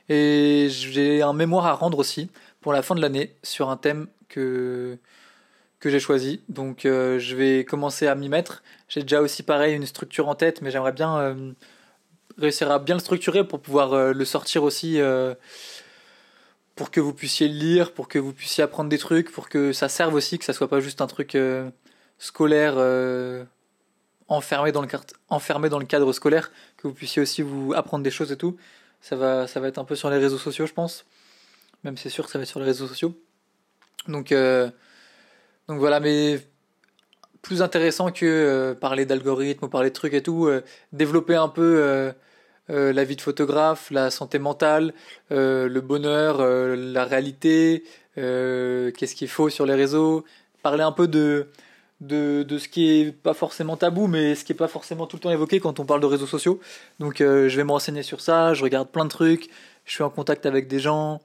Et 0.09 0.69
j'ai 0.71 1.23
un 1.23 1.33
mémoire 1.33 1.67
à 1.67 1.73
rendre 1.73 1.99
aussi 1.99 2.29
pour 2.61 2.73
la 2.73 2.83
fin 2.83 2.95
de 2.95 3.01
l'année 3.01 3.35
sur 3.43 3.71
un 3.71 3.77
thème 3.77 4.07
que 4.29 4.99
que 5.85 5.91
j'ai 5.91 6.01
choisi. 6.01 6.41
Donc 6.49 6.87
euh, 6.87 7.19
je 7.19 7.37
vais 7.37 7.67
commencer 7.67 8.07
à 8.07 8.15
m'y 8.15 8.31
mettre. 8.31 8.63
J'ai 8.89 9.03
déjà 9.03 9.21
aussi 9.21 9.43
pareil 9.43 9.77
une 9.77 9.85
structure 9.85 10.29
en 10.29 10.35
tête, 10.35 10.63
mais 10.63 10.71
j'aimerais 10.71 10.93
bien 10.93 11.19
euh, 11.19 11.53
réussir 12.39 12.71
à 12.71 12.79
bien 12.79 12.95
le 12.95 13.01
structurer 13.01 13.47
pour 13.47 13.61
pouvoir 13.61 13.93
euh, 13.93 14.15
le 14.15 14.25
sortir 14.25 14.63
aussi 14.63 14.99
pour 16.75 16.91
que 16.91 17.01
vous 17.01 17.13
puissiez 17.13 17.49
le 17.49 17.55
lire, 17.55 17.93
pour 17.93 18.09
que 18.09 18.19
vous 18.19 18.33
puissiez 18.33 18.65
apprendre 18.65 18.89
des 18.89 18.97
trucs, 18.97 19.31
pour 19.31 19.51
que 19.51 19.75
ça 19.75 19.91
serve 19.91 20.15
aussi, 20.15 20.39
que 20.39 20.47
ça 20.47 20.55
soit 20.55 20.69
pas 20.69 20.81
juste 20.81 21.03
un 21.03 21.07
truc 21.07 21.37
scolaire 22.19 22.77
enfermé 24.29 24.73
dans 24.73 24.81
le 24.81 25.85
cadre 25.85 26.13
scolaire, 26.15 26.51
que 26.79 26.89
vous 26.89 26.95
puissiez 26.95 27.21
aussi 27.21 27.43
vous 27.43 27.75
apprendre 27.75 28.03
des 28.03 28.11
choses 28.11 28.33
et 28.33 28.37
tout. 28.39 28.57
Ça 29.03 29.17
va, 29.17 29.47
ça 29.47 29.61
va 29.61 29.69
être 29.69 29.79
un 29.79 29.85
peu 29.85 29.97
sur 29.97 30.09
les 30.09 30.19
réseaux 30.19 30.39
sociaux, 30.39 30.67
je 30.67 30.73
pense. 30.73 31.05
Même 31.85 31.99
c'est 31.99 32.09
sûr 32.09 32.25
que 32.25 32.31
ça 32.33 32.39
va 32.39 32.43
être 32.43 32.49
sur 32.49 32.59
les 32.59 32.67
réseaux 32.67 32.89
sociaux. 32.89 33.15
Donc, 34.09 34.33
donc 35.69 35.79
voilà, 35.79 36.01
mais 36.01 36.41
plus 37.43 37.63
intéressant 37.63 38.11
que 38.11 38.25
euh, 38.25 38.75
parler 38.75 39.07
d'algorithmes 39.07 39.67
ou 39.67 39.69
parler 39.69 39.91
de 39.91 39.95
trucs 39.95 40.15
et 40.15 40.23
tout, 40.23 40.47
euh, 40.47 40.63
développer 40.93 41.37
un 41.37 41.49
peu 41.49 42.13
la 42.69 43.05
vie 43.05 43.17
de 43.17 43.21
photographe, 43.21 43.91
la 43.91 44.11
santé 44.11 44.39
mentale, 44.39 44.95
le 45.31 45.81
bonheur, 45.81 46.39
la 46.39 47.05
réalité, 47.05 47.85
qu'est-ce 48.17 49.15
qu'il 49.15 49.29
faut 49.29 49.51
sur 49.51 49.67
les 49.67 49.75
réseaux, 49.75 50.25
parler 50.63 50.83
un 50.83 50.93
peu 50.93 51.07
de, 51.07 51.49
de, 52.01 52.43
de, 52.43 52.59
ce 52.59 52.69
qui 52.69 52.89
est 52.89 53.13
pas 53.13 53.35
forcément 53.35 53.77
tabou, 53.77 54.07
mais 54.07 54.35
ce 54.35 54.45
qui 54.45 54.53
est 54.53 54.57
pas 54.57 54.69
forcément 54.69 55.07
tout 55.07 55.17
le 55.17 55.21
temps 55.21 55.31
évoqué 55.31 55.61
quand 55.61 55.79
on 55.79 55.85
parle 55.85 56.01
de 56.01 56.07
réseaux 56.07 56.27
sociaux. 56.27 56.59
Donc 57.01 57.17
je 57.19 57.55
vais 57.55 57.65
me 57.65 57.73
renseigner 57.73 58.03
sur 58.03 58.23
ça, 58.23 58.55
je 58.55 58.63
regarde 58.63 58.89
plein 58.89 59.05
de 59.05 59.11
trucs, 59.11 59.51
je 59.85 59.93
suis 59.93 60.03
en 60.03 60.11
contact 60.11 60.47
avec 60.47 60.67
des 60.67 60.79
gens, 60.79 61.21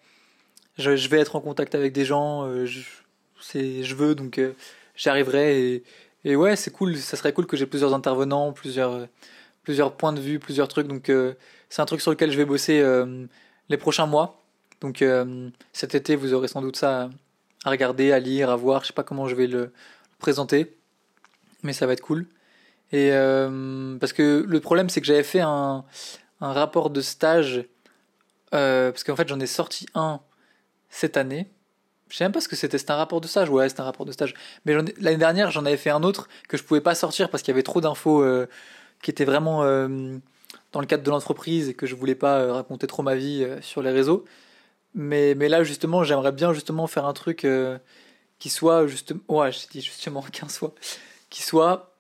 je, 0.77 1.07
vais 1.07 1.19
être 1.19 1.37
en 1.37 1.41
contact 1.41 1.73
avec 1.73 1.93
des 1.93 2.03
gens, 2.03 2.45
c'est 3.41 3.83
je 3.83 3.95
veux 3.95 4.15
donc 4.15 4.37
euh, 4.37 4.53
j'arriverai 4.95 5.83
et, 6.25 6.35
ouais 6.35 6.55
c'est 6.55 6.71
cool. 6.71 6.97
Ça 6.97 7.17
serait 7.17 7.33
cool 7.33 7.47
que 7.47 7.57
j'ai 7.57 7.65
plusieurs 7.65 7.93
intervenants 7.93 8.51
plusieurs 8.51 8.93
euh, 8.93 9.05
plusieurs 9.63 9.95
points 9.95 10.13
de 10.13 10.19
vue 10.21 10.39
plusieurs 10.39 10.67
trucs. 10.67 10.87
Donc 10.87 11.09
euh, 11.09 11.33
c'est 11.69 11.81
un 11.81 11.85
truc 11.85 12.01
sur 12.01 12.11
lequel 12.11 12.31
je 12.31 12.37
vais 12.37 12.45
bosser 12.45 12.83
les 13.69 13.77
prochains 13.77 14.05
mois. 14.05 14.43
Donc 14.81 15.03
cet 15.73 15.95
été 15.95 16.15
vous 16.15 16.33
aurez 16.33 16.47
sans 16.47 16.61
doute 16.61 16.75
ça 16.75 17.09
à 17.65 17.69
regarder 17.69 18.11
à 18.11 18.19
lire 18.19 18.49
à 18.49 18.55
voir. 18.55 18.81
Je 18.81 18.87
sais 18.87 18.93
pas 18.93 19.03
comment 19.03 19.27
je 19.27 19.35
vais 19.35 19.47
le, 19.47 19.71
présenter 20.19 20.75
mais 21.63 21.73
ça 21.73 21.85
va 21.85 21.93
être 21.93 22.01
cool. 22.01 22.25
Et 22.91 23.11
parce 23.99 24.13
que 24.13 24.43
le 24.47 24.59
problème 24.59 24.89
c'est 24.89 25.01
que 25.01 25.07
j'avais 25.07 25.23
fait 25.23 25.41
un 25.41 25.85
un 26.41 26.53
rapport 26.53 26.89
de 26.89 27.01
stage 27.01 27.63
parce 28.51 29.03
qu'en 29.03 29.15
fait 29.15 29.27
j'en 29.27 29.39
ai 29.39 29.47
sorti 29.47 29.85
un 29.93 30.21
cette 30.89 31.17
année 31.17 31.47
je 32.09 32.17
sais 32.17 32.23
même 32.23 32.31
pas 32.31 32.41
ce 32.41 32.47
que 32.47 32.55
c'était, 32.55 32.77
c'était 32.77 32.91
un 32.91 32.97
rapport 32.97 33.21
de 33.21 33.27
stage, 33.27 33.49
ouais, 33.49 33.69
c'était 33.69 33.81
un 33.81 33.85
rapport 33.85 34.05
de 34.05 34.11
stage. 34.11 34.33
Mais 34.65 34.73
l'année 34.99 35.17
dernière, 35.17 35.51
j'en 35.51 35.65
avais 35.65 35.77
fait 35.77 35.91
un 35.91 36.03
autre 36.03 36.27
que 36.47 36.57
je 36.57 36.63
pouvais 36.63 36.81
pas 36.81 36.95
sortir 36.95 37.29
parce 37.29 37.43
qu'il 37.43 37.51
y 37.51 37.55
avait 37.55 37.63
trop 37.63 37.81
d'infos 37.81 38.23
euh, 38.23 38.47
qui 39.01 39.11
étaient 39.11 39.25
vraiment 39.25 39.63
euh, 39.63 40.17
dans 40.71 40.79
le 40.79 40.87
cadre 40.87 41.03
de 41.03 41.09
l'entreprise 41.11 41.69
et 41.69 41.75
que 41.75 41.85
je 41.85 41.95
voulais 41.95 42.15
pas 42.15 42.39
euh, 42.39 42.53
raconter 42.53 42.87
trop 42.87 43.03
ma 43.03 43.15
vie 43.15 43.47
sur 43.61 43.83
les 43.83 43.91
réseaux. 43.91 44.25
Mais, 44.95 45.35
mais 45.35 45.49
là, 45.49 45.63
justement, 45.63 46.03
j'aimerais 46.03 46.31
bien 46.31 46.51
justement 46.51 46.87
faire 46.87 47.05
un 47.05 47.13
truc 47.13 47.45
qui 48.39 48.49
soit 48.49 48.87
justement, 48.87 49.21
ouais, 49.27 49.51
je 49.51 49.67
dis 49.67 49.81
justement 49.81 50.21
qu'un 50.31 50.49
soit, 50.49 50.73
qui 51.29 51.43
soit 51.43 51.95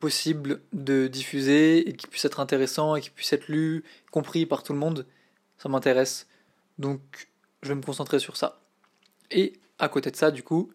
possible 0.00 0.62
de 0.72 1.08
diffuser 1.08 1.88
et 1.88 1.94
qui 1.94 2.06
puisse 2.06 2.24
être 2.24 2.40
intéressant 2.40 2.96
et 2.96 3.02
qui 3.02 3.10
puisse 3.10 3.32
être 3.34 3.48
lu, 3.48 3.84
compris 4.10 4.46
par 4.46 4.62
tout 4.62 4.72
le 4.72 4.78
monde. 4.78 5.06
Ça 5.58 5.68
m'intéresse. 5.68 6.26
Donc, 6.78 7.28
je 7.62 7.68
vais 7.68 7.74
me 7.74 7.82
concentrer 7.82 8.18
sur 8.18 8.36
ça. 8.36 8.63
Et 9.30 9.54
à 9.78 9.88
côté 9.88 10.10
de 10.10 10.16
ça, 10.16 10.30
du 10.30 10.42
coup, 10.42 10.70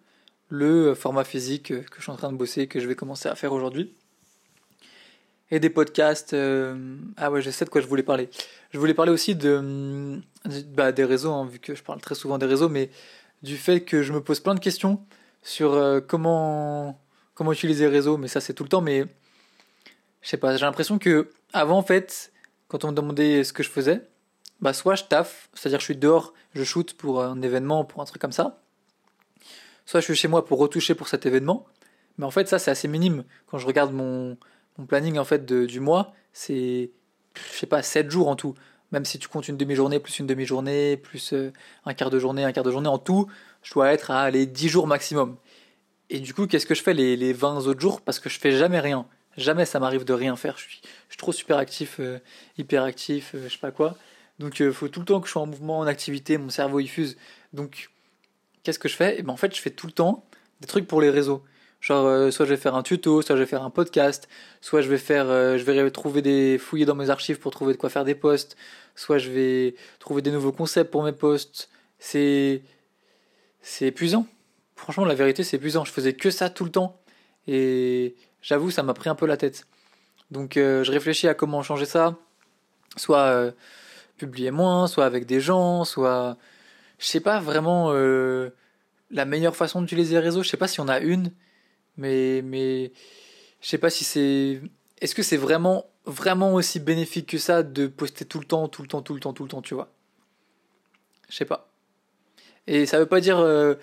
le 0.50 0.94
format 0.94 1.24
physique 1.24 1.68
que 1.68 1.98
je 1.98 2.02
suis 2.02 2.12
en 2.12 2.16
train 2.16 2.32
de 2.32 2.38
bosser, 2.38 2.68
que 2.68 2.80
je 2.80 2.88
vais 2.88 2.96
commencer 2.96 3.30
à 3.30 3.36
faire 3.36 3.54
aujourd'hui. 3.54 3.94
Et 5.52 5.60
des 5.60 5.70
podcasts. 5.70 6.34
Euh, 6.34 6.98
ah 7.18 7.32
ouais, 7.32 7.42
je 7.42 7.50
sais 7.50 7.66
de 7.66 7.70
quoi 7.70 7.82
je 7.82 7.88
voulais 7.88 8.04
parler. 8.04 8.30
Je 8.72 8.80
voulais 8.80 8.94
parler 8.94 9.12
aussi 9.12 9.36
de, 9.36 10.22
bah, 10.74 10.92
des 10.92 11.06
réseaux, 11.06 11.32
hein, 11.32 11.48
vu 11.48 11.60
que 11.60 11.74
je 11.74 11.84
parle 11.84 12.02
très 12.02 12.16
souvent 12.16 12.38
des 12.38 12.46
réseaux, 12.46 12.70
mais 12.70 12.90
du 13.42 13.58
fait 13.58 13.82
que 13.82 14.04
je 14.04 14.14
me 14.14 14.22
pose 14.22 14.40
plein 14.40 14.54
de 14.54 14.60
questions 14.60 15.04
sur 15.42 15.74
euh, 15.74 16.02
comment 16.02 17.00
comment 17.34 17.54
utiliser 17.54 17.86
les 17.86 17.92
réseaux, 17.92 18.18
mais 18.18 18.28
ça 18.28 18.42
c'est 18.42 18.54
tout 18.54 18.64
le 18.64 18.70
temps. 18.70 18.82
Mais 18.82 19.06
je 20.22 20.30
sais 20.30 20.38
pas, 20.38 20.56
j'ai 20.58 20.66
l'impression 20.66 21.00
que 21.00 21.32
avant 21.54 21.78
en 21.78 21.84
fait, 21.84 22.32
quand 22.68 22.84
on 22.86 22.90
me 22.90 22.96
demandait 22.96 23.44
ce 23.44 23.54
que 23.54 23.64
je 23.64 23.70
faisais, 23.70 24.02
bah 24.62 24.74
soit 24.74 24.96
je 24.96 25.04
taffe, 25.04 25.50
c'est-à-dire 25.54 25.80
je 25.80 25.86
suis 25.86 25.98
dehors, 25.98 26.34
je 26.54 26.64
shoot 26.64 26.94
pour 26.94 27.24
un 27.24 27.42
événement, 27.42 27.86
pour 27.86 28.02
un 28.02 28.06
truc 28.06 28.22
comme 28.22 28.32
ça, 28.32 28.62
soit 29.86 30.00
je 30.00 30.06
suis 30.06 30.16
chez 30.16 30.28
moi 30.28 30.46
pour 30.46 30.60
retoucher 30.60 30.96
pour 30.96 31.08
cet 31.08 31.26
événement, 31.26 31.66
mais 32.18 32.26
en 32.26 32.32
fait 32.32 32.48
ça 32.48 32.60
c'est 32.60 32.72
assez 32.72 32.88
minime. 32.88 33.24
Quand 33.48 33.58
je 33.58 33.68
regarde 33.68 33.94
mon, 33.94 34.38
planning 34.88 35.18
en 35.18 35.26
fait 35.26 35.46
de, 35.46 35.66
du 35.66 35.80
mois, 35.80 36.14
c'est 36.34 36.92
je 37.36 37.58
sais 37.58 37.68
pas 37.68 37.82
7 37.82 38.10
jours 38.10 38.28
en 38.28 38.36
tout. 38.36 38.56
Même 38.92 39.06
si 39.06 39.20
tu 39.20 39.28
comptes 39.28 39.48
une 39.48 39.58
demi-journée 39.58 40.00
plus 40.00 40.20
une 40.20 40.28
demi-journée 40.28 40.98
plus 40.98 41.34
euh, 41.34 41.54
un 41.86 41.94
quart 41.94 42.10
de 42.10 42.20
journée, 42.20 42.44
un 42.44 42.52
quart 42.52 42.64
de 42.64 42.72
journée 42.72 42.88
en 42.88 42.98
tout, 42.98 43.28
je 43.62 43.74
dois 43.74 43.92
être 43.92 44.12
à 44.12 44.30
les 44.32 44.46
10 44.46 44.70
jours 44.70 44.88
maximum. 44.88 45.38
Et 46.10 46.20
du 46.20 46.34
coup, 46.34 46.48
qu'est-ce 46.48 46.66
que 46.66 46.74
je 46.74 46.82
fais 46.82 46.94
les, 46.94 47.16
les 47.16 47.34
20 47.34 47.68
autres 47.68 47.80
jours? 47.80 48.02
Parce 48.02 48.20
que 48.20 48.30
je 48.30 48.40
fais 48.40 48.52
jamais 48.52 48.80
rien. 48.80 49.06
Jamais 49.38 49.66
ça 49.66 49.80
m'arrive 49.80 50.06
de 50.06 50.14
rien 50.14 50.36
faire. 50.36 50.58
Je 50.58 50.64
suis, 50.64 50.82
je 50.84 51.14
suis 51.14 51.18
trop 51.18 51.32
super 51.32 51.58
actif, 51.58 52.00
euh, 52.00 52.20
hyper 52.58 52.84
actif, 52.84 53.36
euh, 53.36 53.44
je 53.48 53.54
sais 53.54 53.60
pas 53.60 53.72
quoi. 53.72 53.96
Donc 54.40 54.60
il 54.60 54.68
euh, 54.68 54.72
faut 54.72 54.88
tout 54.88 55.02
le 55.02 55.06
temps 55.06 55.20
que 55.20 55.28
je 55.28 55.34
sois 55.34 55.42
en 55.42 55.48
mouvement, 55.48 55.80
en 55.80 55.88
activité, 55.88 56.38
mon 56.38 56.50
cerveau 56.50 56.80
y 56.80 56.88
fuse. 56.88 57.18
Donc 57.54 57.90
qu'est-ce 58.64 58.80
que 58.80 58.90
je 58.90 58.96
fais? 58.96 59.16
Et 59.16 59.20
eh 59.20 59.22
ben 59.24 59.34
en 59.34 59.38
fait, 59.38 59.56
je 59.56 59.62
fais 59.62 59.70
tout 59.70 59.88
le 59.88 59.94
temps 59.94 60.26
des 60.62 60.68
trucs 60.68 60.88
pour 60.88 61.02
les 61.02 61.10
réseaux. 61.10 61.44
Genre 61.82 62.06
euh, 62.08 62.32
soit 62.32 62.46
je 62.46 62.52
vais 62.52 62.58
faire 62.58 62.76
un 62.76 62.84
tuto, 62.84 63.22
soit 63.22 63.36
je 63.36 63.42
vais 63.42 63.48
faire 63.48 63.64
un 63.64 63.70
podcast, 63.70 64.28
soit 64.62 64.82
je 64.82 64.90
vais 64.90 64.98
faire 64.98 65.30
euh, 65.30 65.58
je 65.58 65.64
vais 65.64 65.92
trouver 65.92 66.22
des 66.22 66.58
fouiller 66.58 66.86
dans 66.86 66.96
mes 66.96 67.10
archives 67.10 67.40
pour 67.40 67.52
trouver 67.52 67.74
de 67.74 67.78
quoi 67.78 67.90
faire 67.90 68.06
des 68.06 68.16
posts, 68.16 68.58
soit 68.96 69.18
je 69.18 69.30
vais 69.30 69.76
trouver 70.00 70.22
des 70.22 70.32
nouveaux 70.32 70.52
concepts 70.52 70.92
pour 70.92 71.04
mes 71.04 71.14
posts. 71.14 71.70
C'est 72.00 72.62
c'est 73.62 73.88
épuisant. 73.88 74.26
Franchement, 74.76 75.06
la 75.06 75.16
vérité, 75.16 75.44
c'est 75.44 75.58
épuisant. 75.58 75.84
Je 75.86 75.92
faisais 75.92 76.14
que 76.14 76.32
ça 76.32 76.50
tout 76.50 76.64
le 76.64 76.72
temps 76.72 77.02
et 77.48 78.16
j'avoue, 78.42 78.72
ça 78.72 78.84
m'a 78.84 78.94
pris 78.94 79.10
un 79.10 79.16
peu 79.16 79.26
la 79.26 79.38
tête. 79.38 79.66
Donc 80.32 80.54
je 80.56 80.92
réfléchis 80.92 81.28
à 81.28 81.34
comment 81.34 81.62
changer 81.64 81.86
ça. 81.86 82.16
Soit 82.98 83.54
publier 84.20 84.52
moins, 84.52 84.88
soit 84.88 85.06
avec 85.06 85.26
des 85.26 85.42
gens, 85.42 85.86
soit 85.86 86.38
je 87.00 87.08
sais 87.08 87.20
pas 87.22 87.40
vraiment 87.40 87.92
euh, 87.94 88.52
la 89.12 89.26
meilleure 89.26 89.56
façon 89.56 89.82
d'utiliser 89.82 90.16
les 90.16 90.22
réseaux. 90.22 90.44
Je 90.44 90.50
sais 90.50 90.58
pas 90.58 90.68
si 90.68 90.80
on 90.80 90.88
a 90.88 91.00
une, 91.00 91.32
mais 91.98 92.42
mais 92.44 92.92
je 93.62 93.70
sais 93.70 93.78
pas 93.80 93.90
si 93.90 94.04
c'est. 94.04 94.62
Est-ce 95.02 95.16
que 95.16 95.24
c'est 95.24 95.38
vraiment 95.38 95.86
vraiment 96.06 96.54
aussi 96.54 96.80
bénéfique 96.80 97.28
que 97.30 97.38
ça 97.38 97.64
de 97.64 97.88
poster 97.88 98.26
tout 98.26 98.40
le 98.40 98.46
temps, 98.46 98.68
tout 98.68 98.82
le 98.82 98.88
temps, 98.88 99.02
tout 99.02 99.14
le 99.14 99.20
temps, 99.20 99.34
tout 99.34 99.44
le 99.44 99.50
temps, 99.50 99.62
tu 99.62 99.74
vois? 99.74 99.90
Je 101.30 101.36
sais 101.36 101.46
pas. 101.46 101.70
Et 102.68 102.86
ça 102.86 103.00
veut 103.00 103.06
pas 103.06 103.22
dire 103.22 103.40
euh, 103.40 103.76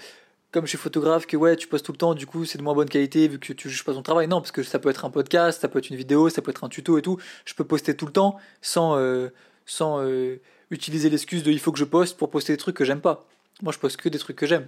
comme 0.52 0.64
je 0.64 0.70
suis 0.70 0.78
photographe 0.78 1.26
que 1.26 1.36
ouais 1.36 1.56
tu 1.56 1.68
postes 1.68 1.86
tout 1.86 1.92
le 1.92 1.98
temps, 1.98 2.14
du 2.14 2.26
coup 2.26 2.44
c'est 2.44 2.58
de 2.58 2.62
moins 2.62 2.74
bonne 2.74 2.88
qualité 2.88 3.28
vu 3.28 3.38
que 3.38 3.52
tu 3.52 3.68
juges 3.68 3.84
pas 3.84 3.92
ton 3.94 4.02
travail. 4.02 4.28
Non, 4.28 4.40
parce 4.40 4.52
que 4.52 4.62
ça 4.62 4.78
peut 4.78 4.88
être 4.90 5.04
un 5.04 5.10
podcast, 5.10 5.60
ça 5.60 5.68
peut 5.68 5.78
être 5.78 5.90
une 5.90 5.96
vidéo, 5.96 6.28
ça 6.28 6.42
peut 6.42 6.50
être 6.50 6.64
un 6.64 6.68
tuto 6.68 6.98
et 6.98 7.02
tout. 7.02 7.18
Je 7.44 7.54
peux 7.54 7.64
poster 7.64 7.96
tout 7.96 8.06
le 8.06 8.12
temps 8.12 8.38
sans 8.62 8.96
euh, 8.98 9.28
sans 9.66 10.00
euh, 10.00 10.40
utiliser 10.70 11.10
l'excuse 11.10 11.42
de 11.42 11.50
il 11.50 11.60
faut 11.60 11.72
que 11.72 11.78
je 11.78 11.84
poste 11.84 12.16
pour 12.16 12.30
poster 12.30 12.52
des 12.52 12.56
trucs 12.56 12.76
que 12.76 12.84
j'aime 12.84 13.00
pas. 13.00 13.26
Moi, 13.62 13.72
je 13.72 13.78
poste 13.78 13.96
que 13.98 14.08
des 14.08 14.18
trucs 14.18 14.36
que 14.36 14.46
j'aime. 14.46 14.66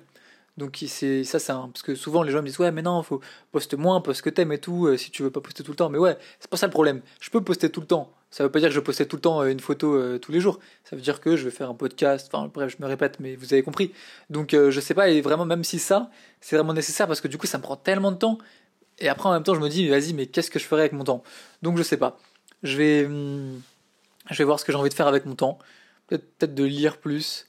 Donc 0.56 0.82
c'est 0.88 1.22
ça, 1.22 1.38
c'est 1.38 1.52
parce 1.52 1.82
que 1.82 1.94
souvent 1.94 2.24
les 2.24 2.32
gens 2.32 2.42
me 2.42 2.46
disent 2.48 2.58
ouais 2.58 2.72
mais 2.72 2.82
non, 2.82 3.00
faut 3.04 3.20
poster 3.52 3.76
moins, 3.76 4.00
poste 4.00 4.22
que 4.22 4.30
t'aimes 4.30 4.50
et 4.50 4.58
tout, 4.58 4.86
euh, 4.86 4.96
si 4.96 5.12
tu 5.12 5.22
veux 5.22 5.30
pas 5.30 5.40
poster 5.40 5.62
tout 5.62 5.70
le 5.70 5.76
temps. 5.76 5.88
Mais 5.88 5.98
ouais, 5.98 6.18
c'est 6.40 6.50
pas 6.50 6.56
ça 6.56 6.66
le 6.66 6.72
problème. 6.72 7.00
Je 7.20 7.30
peux 7.30 7.40
poster 7.40 7.70
tout 7.70 7.80
le 7.80 7.86
temps. 7.86 8.12
Ça 8.30 8.42
veut 8.42 8.50
pas 8.50 8.58
dire 8.58 8.68
que 8.68 8.74
je 8.74 8.80
postais 8.80 9.06
tout 9.06 9.16
le 9.16 9.22
temps 9.22 9.40
euh, 9.40 9.46
une 9.46 9.60
photo 9.60 10.18
tous 10.18 10.32
les 10.32 10.40
jours. 10.40 10.58
Ça 10.82 10.96
veut 10.96 11.02
dire 11.02 11.20
que 11.20 11.36
je 11.36 11.44
vais 11.44 11.52
faire 11.52 11.70
un 11.70 11.74
podcast. 11.74 12.28
Enfin 12.32 12.50
bref, 12.52 12.74
je 12.76 12.82
me 12.82 12.88
répète, 12.88 13.20
mais 13.20 13.36
vous 13.36 13.52
avez 13.52 13.62
compris. 13.62 13.92
Donc 14.30 14.50
je 14.52 14.80
sais 14.80 14.94
pas 14.94 15.08
et 15.10 15.20
vraiment 15.20 15.44
même 15.44 15.62
si 15.62 15.78
ça, 15.78 16.10
c'est 16.40 16.56
vraiment 16.56 16.74
nécessaire 16.74 17.06
parce 17.06 17.20
que 17.20 17.28
du 17.28 17.38
coup 17.38 17.46
ça 17.46 17.58
me 17.58 17.62
prend 17.62 17.76
tellement 17.76 18.10
de 18.10 18.16
temps. 18.16 18.38
Et 18.98 19.08
après 19.08 19.28
en 19.28 19.32
même 19.32 19.44
temps 19.44 19.54
je 19.54 19.60
me 19.60 19.68
dis 19.68 19.88
vas-y 19.88 20.12
mais 20.12 20.26
qu'est-ce 20.26 20.50
que 20.50 20.58
je 20.58 20.64
ferais 20.64 20.82
avec 20.82 20.92
mon 20.92 21.04
temps? 21.04 21.22
Donc 21.62 21.78
je 21.78 21.84
sais 21.84 21.96
pas. 21.96 22.18
Je 22.64 22.76
vais 22.76 23.06
hum, 23.06 23.62
je 24.30 24.38
vais 24.38 24.44
voir 24.44 24.60
ce 24.60 24.64
que 24.64 24.72
j'ai 24.72 24.78
envie 24.78 24.90
de 24.90 24.94
faire 24.94 25.06
avec 25.06 25.26
mon 25.26 25.34
temps. 25.34 25.58
Peut-être 26.08 26.54
de 26.54 26.64
lire 26.64 26.98
plus, 26.98 27.48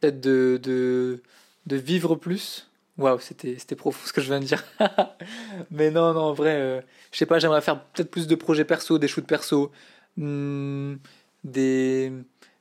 peut-être 0.00 0.20
de, 0.20 0.60
de, 0.62 1.22
de 1.66 1.76
vivre 1.76 2.16
plus. 2.16 2.68
Waouh, 2.98 3.20
c'était, 3.20 3.76
profond 3.76 4.06
ce 4.06 4.12
que 4.12 4.20
je 4.20 4.26
viens 4.26 4.40
de 4.40 4.44
dire. 4.44 4.64
Mais 5.70 5.90
non, 5.90 6.12
non, 6.14 6.20
en 6.20 6.32
vrai, 6.32 6.56
euh, 6.56 6.80
je 7.12 7.18
sais 7.18 7.26
pas, 7.26 7.38
j'aimerais 7.38 7.60
faire 7.60 7.80
peut-être 7.80 8.10
plus 8.10 8.26
de 8.26 8.34
projets 8.34 8.64
perso, 8.64 8.98
des 8.98 9.06
shoots 9.06 9.26
perso, 9.26 9.70
hmm, 10.16 10.96
des, 11.44 12.12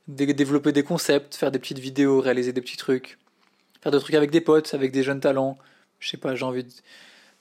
développer 0.07 0.71
des 0.71 0.83
concepts, 0.83 1.35
faire 1.35 1.51
des 1.51 1.57
petites 1.57 1.79
vidéos, 1.79 2.21
réaliser 2.21 2.53
des 2.53 2.61
petits 2.61 2.77
trucs, 2.77 3.17
faire 3.81 3.91
des 3.91 3.99
trucs 3.99 4.13
avec 4.15 4.29
des 4.29 4.41
potes, 4.41 4.75
avec 4.75 4.91
des 4.91 5.01
jeunes 5.01 5.19
talents. 5.19 5.57
Je 5.99 6.09
sais 6.09 6.17
pas, 6.17 6.35
j'ai 6.35 6.45
envie 6.45 6.63
de... 6.63 6.71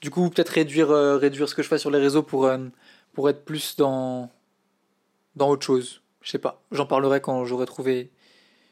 Du 0.01 0.11
coup, 0.11 0.31
peut-être 0.31 0.51
réduire, 0.51 0.91
euh, 0.91 1.19
réduire 1.19 1.49
ce 1.49 1.55
que 1.55 1.63
je 1.63 1.69
fais 1.69 1.79
sur 1.79 1.91
les 1.91 1.99
réseaux 1.99 2.23
pour, 2.23 2.47
euh, 2.47 2.59
pour 3.13 3.29
être 3.29 3.45
plus 3.45 3.77
dans, 3.77 4.31
dans 5.35 5.51
autre 5.51 5.67
chose. 5.67 6.01
Je 6.26 6.33
sais 6.33 6.40
pas. 6.40 6.61
J'en 6.73 6.87
parlerai 6.87 7.21
quand 7.21 7.45
j'aurai 7.45 7.66
trouvé 7.66 8.11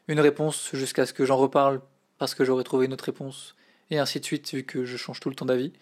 une 0.08 0.18
réponse 0.18 0.70
jusqu'à 0.72 1.06
ce 1.06 1.12
que 1.12 1.24
j'en 1.24 1.36
reparle 1.36 1.80
parce 2.18 2.34
que 2.34 2.44
j'aurai 2.44 2.64
trouvé 2.64 2.86
une 2.86 2.92
autre 2.92 3.04
réponse 3.04 3.54
et 3.90 3.98
ainsi 3.98 4.18
de 4.18 4.24
suite 4.24 4.52
vu 4.52 4.64
que 4.64 4.84
je 4.84 4.96
change 4.96 5.20
tout 5.20 5.28
le 5.28 5.36
temps 5.36 5.44
d'avis. 5.44 5.72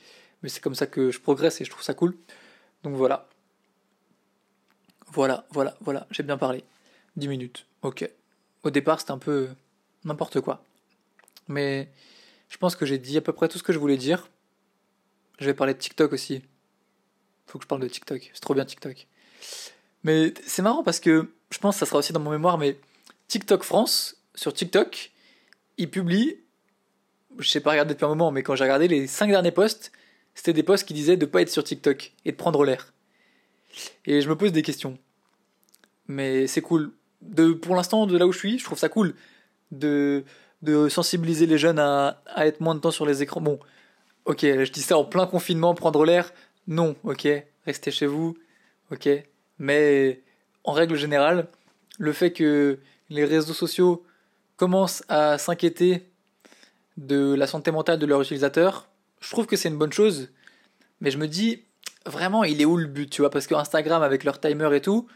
Mais 0.42 0.50
c'est 0.50 0.60
comme 0.60 0.74
ça 0.74 0.86
que 0.86 1.10
je 1.10 1.18
progresse 1.18 1.62
et 1.62 1.64
je 1.64 1.70
trouve 1.70 1.82
ça 1.82 1.94
cool. 1.94 2.14
Donc 2.82 2.94
voilà. 2.94 3.26
Voilà, 5.06 5.46
voilà, 5.50 5.74
voilà, 5.80 6.06
j'ai 6.10 6.22
bien 6.22 6.36
parlé. 6.36 6.62
10 7.16 7.28
minutes, 7.28 7.64
ok. 7.80 8.06
Au 8.64 8.70
départ, 8.70 9.00
c'était 9.00 9.12
un 9.12 9.18
peu 9.18 9.48
n'importe 10.04 10.42
quoi. 10.42 10.62
Mais 11.48 11.90
je 12.50 12.58
pense 12.58 12.76
que 12.76 12.84
j'ai 12.84 12.98
dit 12.98 13.16
à 13.16 13.22
peu 13.22 13.32
près 13.32 13.48
tout 13.48 13.56
ce 13.56 13.62
que 13.62 13.72
je 13.72 13.78
voulais 13.78 13.96
dire. 13.96 14.28
Je 15.38 15.46
vais 15.46 15.54
parler 15.54 15.72
de 15.72 15.78
TikTok 15.78 16.12
aussi. 16.12 16.42
Faut 17.46 17.58
que 17.58 17.64
je 17.64 17.68
parle 17.68 17.80
de 17.80 17.88
TikTok. 17.88 18.30
C'est 18.34 18.40
trop 18.40 18.52
bien 18.52 18.66
TikTok. 18.66 19.06
Mais 20.04 20.34
c'est 20.46 20.62
marrant 20.62 20.82
parce 20.82 21.00
que 21.00 21.32
je 21.50 21.58
pense 21.58 21.76
que 21.76 21.80
ça 21.80 21.86
sera 21.86 21.98
aussi 21.98 22.12
dans 22.12 22.20
mon 22.20 22.30
mémoire, 22.30 22.58
mais 22.58 22.78
TikTok 23.28 23.62
France, 23.62 24.16
sur 24.34 24.52
TikTok, 24.52 25.12
ils 25.78 25.90
publient, 25.90 26.38
je 27.38 27.48
sais 27.48 27.60
pas 27.60 27.70
regarder 27.70 27.94
depuis 27.94 28.04
un 28.04 28.08
moment, 28.08 28.30
mais 28.30 28.42
quand 28.42 28.54
j'ai 28.56 28.64
regardé 28.64 28.88
les 28.88 29.06
5 29.06 29.28
derniers 29.28 29.52
posts, 29.52 29.92
c'était 30.34 30.52
des 30.52 30.62
posts 30.62 30.86
qui 30.86 30.94
disaient 30.94 31.16
de 31.16 31.26
pas 31.26 31.42
être 31.42 31.50
sur 31.50 31.62
TikTok 31.62 32.12
et 32.24 32.32
de 32.32 32.36
prendre 32.36 32.64
l'air. 32.64 32.92
Et 34.06 34.20
je 34.20 34.28
me 34.28 34.36
pose 34.36 34.52
des 34.52 34.62
questions. 34.62 34.98
Mais 36.08 36.46
c'est 36.46 36.62
cool. 36.62 36.92
De, 37.20 37.52
pour 37.52 37.76
l'instant, 37.76 38.06
de 38.06 38.16
là 38.18 38.26
où 38.26 38.32
je 38.32 38.38
suis, 38.38 38.58
je 38.58 38.64
trouve 38.64 38.78
ça 38.78 38.88
cool 38.88 39.14
de, 39.70 40.24
de 40.62 40.88
sensibiliser 40.88 41.46
les 41.46 41.58
jeunes 41.58 41.78
à, 41.78 42.22
à 42.26 42.46
être 42.46 42.60
moins 42.60 42.74
de 42.74 42.80
temps 42.80 42.90
sur 42.90 43.06
les 43.06 43.22
écrans. 43.22 43.40
Bon, 43.40 43.58
ok, 44.24 44.40
je 44.42 44.70
dis 44.70 44.82
ça 44.82 44.98
en 44.98 45.04
plein 45.04 45.26
confinement, 45.26 45.74
prendre 45.74 46.04
l'air. 46.04 46.32
Non, 46.66 46.96
ok, 47.04 47.28
restez 47.66 47.90
chez 47.90 48.06
vous, 48.06 48.36
ok. 48.90 49.08
Mais 49.62 50.20
en 50.64 50.72
règle 50.72 50.96
générale, 50.96 51.46
le 51.96 52.12
fait 52.12 52.32
que 52.32 52.80
les 53.10 53.24
réseaux 53.24 53.54
sociaux 53.54 54.04
commencent 54.56 55.04
à 55.08 55.38
s'inquiéter 55.38 56.10
de 56.96 57.32
la 57.34 57.46
santé 57.46 57.70
mentale 57.70 58.00
de 58.00 58.06
leurs 58.06 58.22
utilisateurs, 58.22 58.88
je 59.20 59.30
trouve 59.30 59.46
que 59.46 59.54
c'est 59.54 59.68
une 59.68 59.78
bonne 59.78 59.92
chose. 59.92 60.30
Mais 61.00 61.12
je 61.12 61.18
me 61.18 61.28
dis, 61.28 61.62
vraiment, 62.04 62.42
il 62.42 62.60
est 62.60 62.64
où 62.64 62.76
le 62.76 62.88
but, 62.88 63.08
tu 63.08 63.22
vois? 63.22 63.30
Parce 63.30 63.46
que 63.46 63.54
Instagram, 63.54 64.02
avec 64.02 64.24
leur 64.24 64.40
timer 64.40 64.74
et 64.74 64.80
tout, 64.80 65.06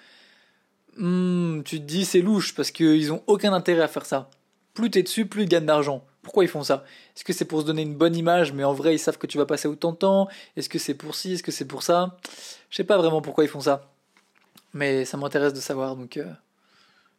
hmm, 0.96 1.62
tu 1.64 1.80
te 1.80 1.84
dis, 1.84 2.04
c'est 2.04 2.20
louche, 2.20 2.54
parce 2.54 2.70
qu'ils 2.70 3.12
ont 3.12 3.24
aucun 3.26 3.52
intérêt 3.52 3.82
à 3.82 3.88
faire 3.88 4.06
ça. 4.06 4.30
Plus 4.74 4.92
t'es 4.92 5.02
dessus, 5.02 5.26
plus 5.26 5.42
ils 5.42 5.48
gagnent 5.48 5.66
d'argent. 5.66 6.04
Pourquoi 6.22 6.44
ils 6.44 6.48
font 6.48 6.62
ça? 6.62 6.84
Est-ce 7.16 7.24
que 7.24 7.32
c'est 7.32 7.46
pour 7.46 7.62
se 7.62 7.66
donner 7.66 7.82
une 7.82 7.96
bonne 7.96 8.14
image, 8.14 8.52
mais 8.52 8.62
en 8.62 8.74
vrai, 8.74 8.94
ils 8.94 9.00
savent 9.00 9.18
que 9.18 9.26
tu 9.26 9.38
vas 9.38 9.46
passer 9.46 9.66
autant 9.66 9.90
de 9.90 9.96
temps? 9.96 10.28
Est-ce 10.56 10.68
que 10.68 10.78
c'est 10.78 10.94
pour 10.94 11.16
ci? 11.16 11.32
Est-ce 11.32 11.42
que 11.42 11.50
c'est 11.50 11.64
pour 11.64 11.82
ça? 11.82 12.16
Je 12.70 12.76
sais 12.76 12.84
pas 12.84 12.96
vraiment 12.96 13.20
pourquoi 13.20 13.42
ils 13.42 13.50
font 13.50 13.60
ça. 13.60 13.90
Mais 14.76 15.06
ça 15.06 15.16
m'intéresse 15.16 15.54
de 15.54 15.60
savoir, 15.60 15.96
donc 15.96 16.18
euh, 16.18 16.30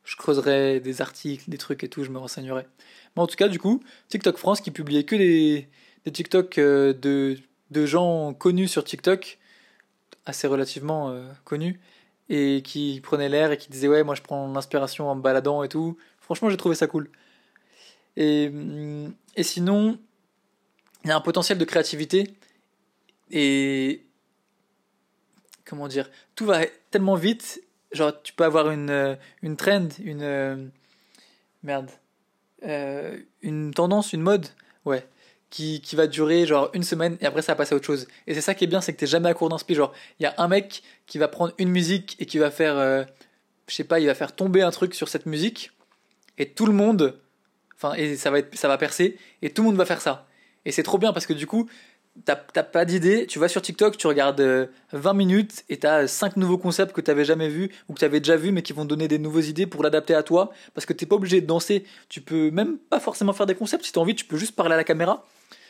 je 0.04 0.16
creuserai 0.16 0.80
des 0.80 1.02
articles, 1.02 1.50
des 1.50 1.58
trucs 1.58 1.84
et 1.84 1.90
tout, 1.90 2.04
je 2.04 2.12
me 2.12 2.20
renseignerai. 2.20 2.68
Mais 3.16 3.22
en 3.24 3.26
tout 3.26 3.36
cas, 3.36 3.48
du 3.48 3.58
coup, 3.58 3.82
TikTok 4.10 4.38
France 4.38 4.62
qui 4.62 4.70
publiait 4.70 5.06
que 5.06 5.16
des, 5.16 5.68
TikTok 6.12 6.60
euh, 6.60 6.94
de, 6.94 7.86
gens 7.88 8.36
connus 8.36 8.68
sur 8.68 8.84
TikTok 8.84 9.40
assez 10.28 10.46
relativement 10.46 11.10
euh, 11.10 11.28
connu 11.46 11.80
et 12.30 12.62
qui 12.64 13.02
prenait 13.02 13.28
l'air 13.28 13.52
et 13.52 13.58
qui 13.58 13.70
disait 13.70 13.88
ouais 13.88 14.04
moi 14.04 14.14
je 14.14 14.22
prends 14.22 14.52
l'inspiration 14.54 15.10
en 15.10 15.16
me 15.16 15.22
baladant 15.24 15.64
et 15.64 15.70
tout. 15.70 15.98
Franchement 16.22 16.52
j'ai 16.52 16.58
trouvé 16.58 16.76
ça 16.76 16.86
cool. 16.86 17.10
Et, 18.18 18.50
mm, 18.50 19.14
et 19.36 19.44
sinon 19.44 19.98
il 21.04 21.08
y 21.08 21.12
a 21.12 21.16
un 21.16 21.22
potentiel 21.22 21.58
de 21.58 21.66
créativité 21.66 22.36
et 23.32 24.07
comment 25.68 25.88
dire 25.88 26.10
tout 26.36 26.46
va 26.46 26.66
tellement 26.92 27.16
vite 27.16 27.62
genre 27.92 28.12
tu 28.22 28.34
peux 28.34 28.44
avoir 28.44 28.72
une 28.72 28.90
euh, 28.90 29.16
une 29.42 29.56
trend 29.56 29.88
une 30.04 30.24
euh, 30.24 30.66
merde 31.64 31.92
une 33.42 33.74
tendance 33.74 34.14
une 34.14 34.22
mode 34.22 34.48
ouais 34.86 35.06
qui, 35.50 35.82
qui, 35.82 35.96
va 35.96 36.08
durer 36.08 36.46
genre 36.46 36.70
une 36.74 36.84
semaine 36.84 37.18
et 37.22 37.26
après 37.26 37.42
ça 37.42 37.54
va 37.54 37.58
passer 37.58 37.74
à 37.74 37.78
autre 37.78 37.86
chose. 37.86 38.08
Et 38.26 38.34
c'est 38.34 38.42
ça 38.42 38.54
qui 38.54 38.64
est 38.64 38.68
bien, 38.68 38.82
c'est 38.82 38.94
que 38.94 39.00
t'es 39.00 39.08
jamais 39.08 39.30
à 39.30 39.34
court 39.34 39.50
d'inspi. 39.50 39.76
Genre, 39.76 39.94
il 40.20 40.24
y 40.24 40.26
a 40.26 40.34
un 40.38 40.48
mec 40.48 40.84
qui 41.06 41.18
va 41.18 41.28
prendre 41.28 41.54
une 41.58 41.70
musique 41.70 42.16
et 42.20 42.26
qui 42.26 42.38
va 42.38 42.52
faire, 42.52 42.78
euh, 42.78 43.04
je 43.68 43.76
sais 43.76 43.84
pas, 43.84 44.00
il 44.00 44.08
va 44.08 44.16
faire 44.16 44.36
tomber 44.36 44.62
un 44.62 44.72
truc 44.72 44.94
sur 44.94 45.08
cette 45.08 45.26
musique 45.26 45.72
et 46.38 46.50
tout 46.50 46.66
le 46.66 46.74
monde, 46.74 47.20
enfin, 47.76 47.94
et 47.94 48.16
ça 48.16 48.30
va, 48.30 48.40
être, 48.40 48.56
ça 48.56 48.68
va 48.68 48.78
percer 48.78 49.18
et 49.42 49.52
tout 49.52 49.62
le 49.62 49.70
monde 49.70 49.78
va 49.78 49.86
faire 49.86 50.02
ça. 50.02 50.28
Et 50.66 50.72
c'est 50.72 50.84
trop 50.84 50.98
bien 50.98 51.14
parce 51.14 51.26
que 51.26 51.34
du 51.34 51.48
coup, 51.48 51.70
t'as 52.26 52.36
pas 52.36 52.86
d'idée, 52.86 53.28
tu 53.28 53.40
vas 53.40 53.48
sur 53.48 53.62
TikTok, 53.62 53.98
tu 53.98 54.08
regardes 54.08 54.42
20 54.92 55.10
euh, 55.10 55.14
minutes 55.14 55.64
et 55.70 55.78
t'as 55.78 56.08
5 56.08 56.38
nouveaux 56.38 56.58
concepts 56.58 56.94
que 56.94 57.02
t'avais 57.02 57.26
jamais 57.26 57.50
vus 57.50 57.72
ou 57.88 57.94
que 57.94 58.00
t'avais 58.00 58.20
déjà 58.20 58.36
vus 58.36 58.52
mais 58.52 58.62
qui 58.62 58.74
vont 58.74 58.86
donner 58.86 59.08
des 59.08 59.20
nouvelles 59.20 59.46
idées 59.46 59.68
pour 59.68 59.84
l'adapter 59.84 60.14
à 60.14 60.24
toi. 60.24 60.52
Parce 60.74 60.86
que 60.86 60.94
t'es 60.94 61.06
pas 61.06 61.16
obligé 61.16 61.42
de 61.42 61.46
danser, 61.46 61.86
tu 62.10 62.22
peux 62.22 62.52
même 62.52 62.78
pas 62.78 63.00
forcément 63.00 63.34
faire 63.34 63.46
des 63.46 63.56
concepts, 63.56 63.86
si 63.86 63.92
t'as 63.92 64.02
envie 64.02 64.16
tu 64.16 64.26
peux 64.26 64.38
juste 64.38 64.56
parler 64.56 64.74
à 64.74 64.78
la 64.78 64.84
caméra. 64.84 65.26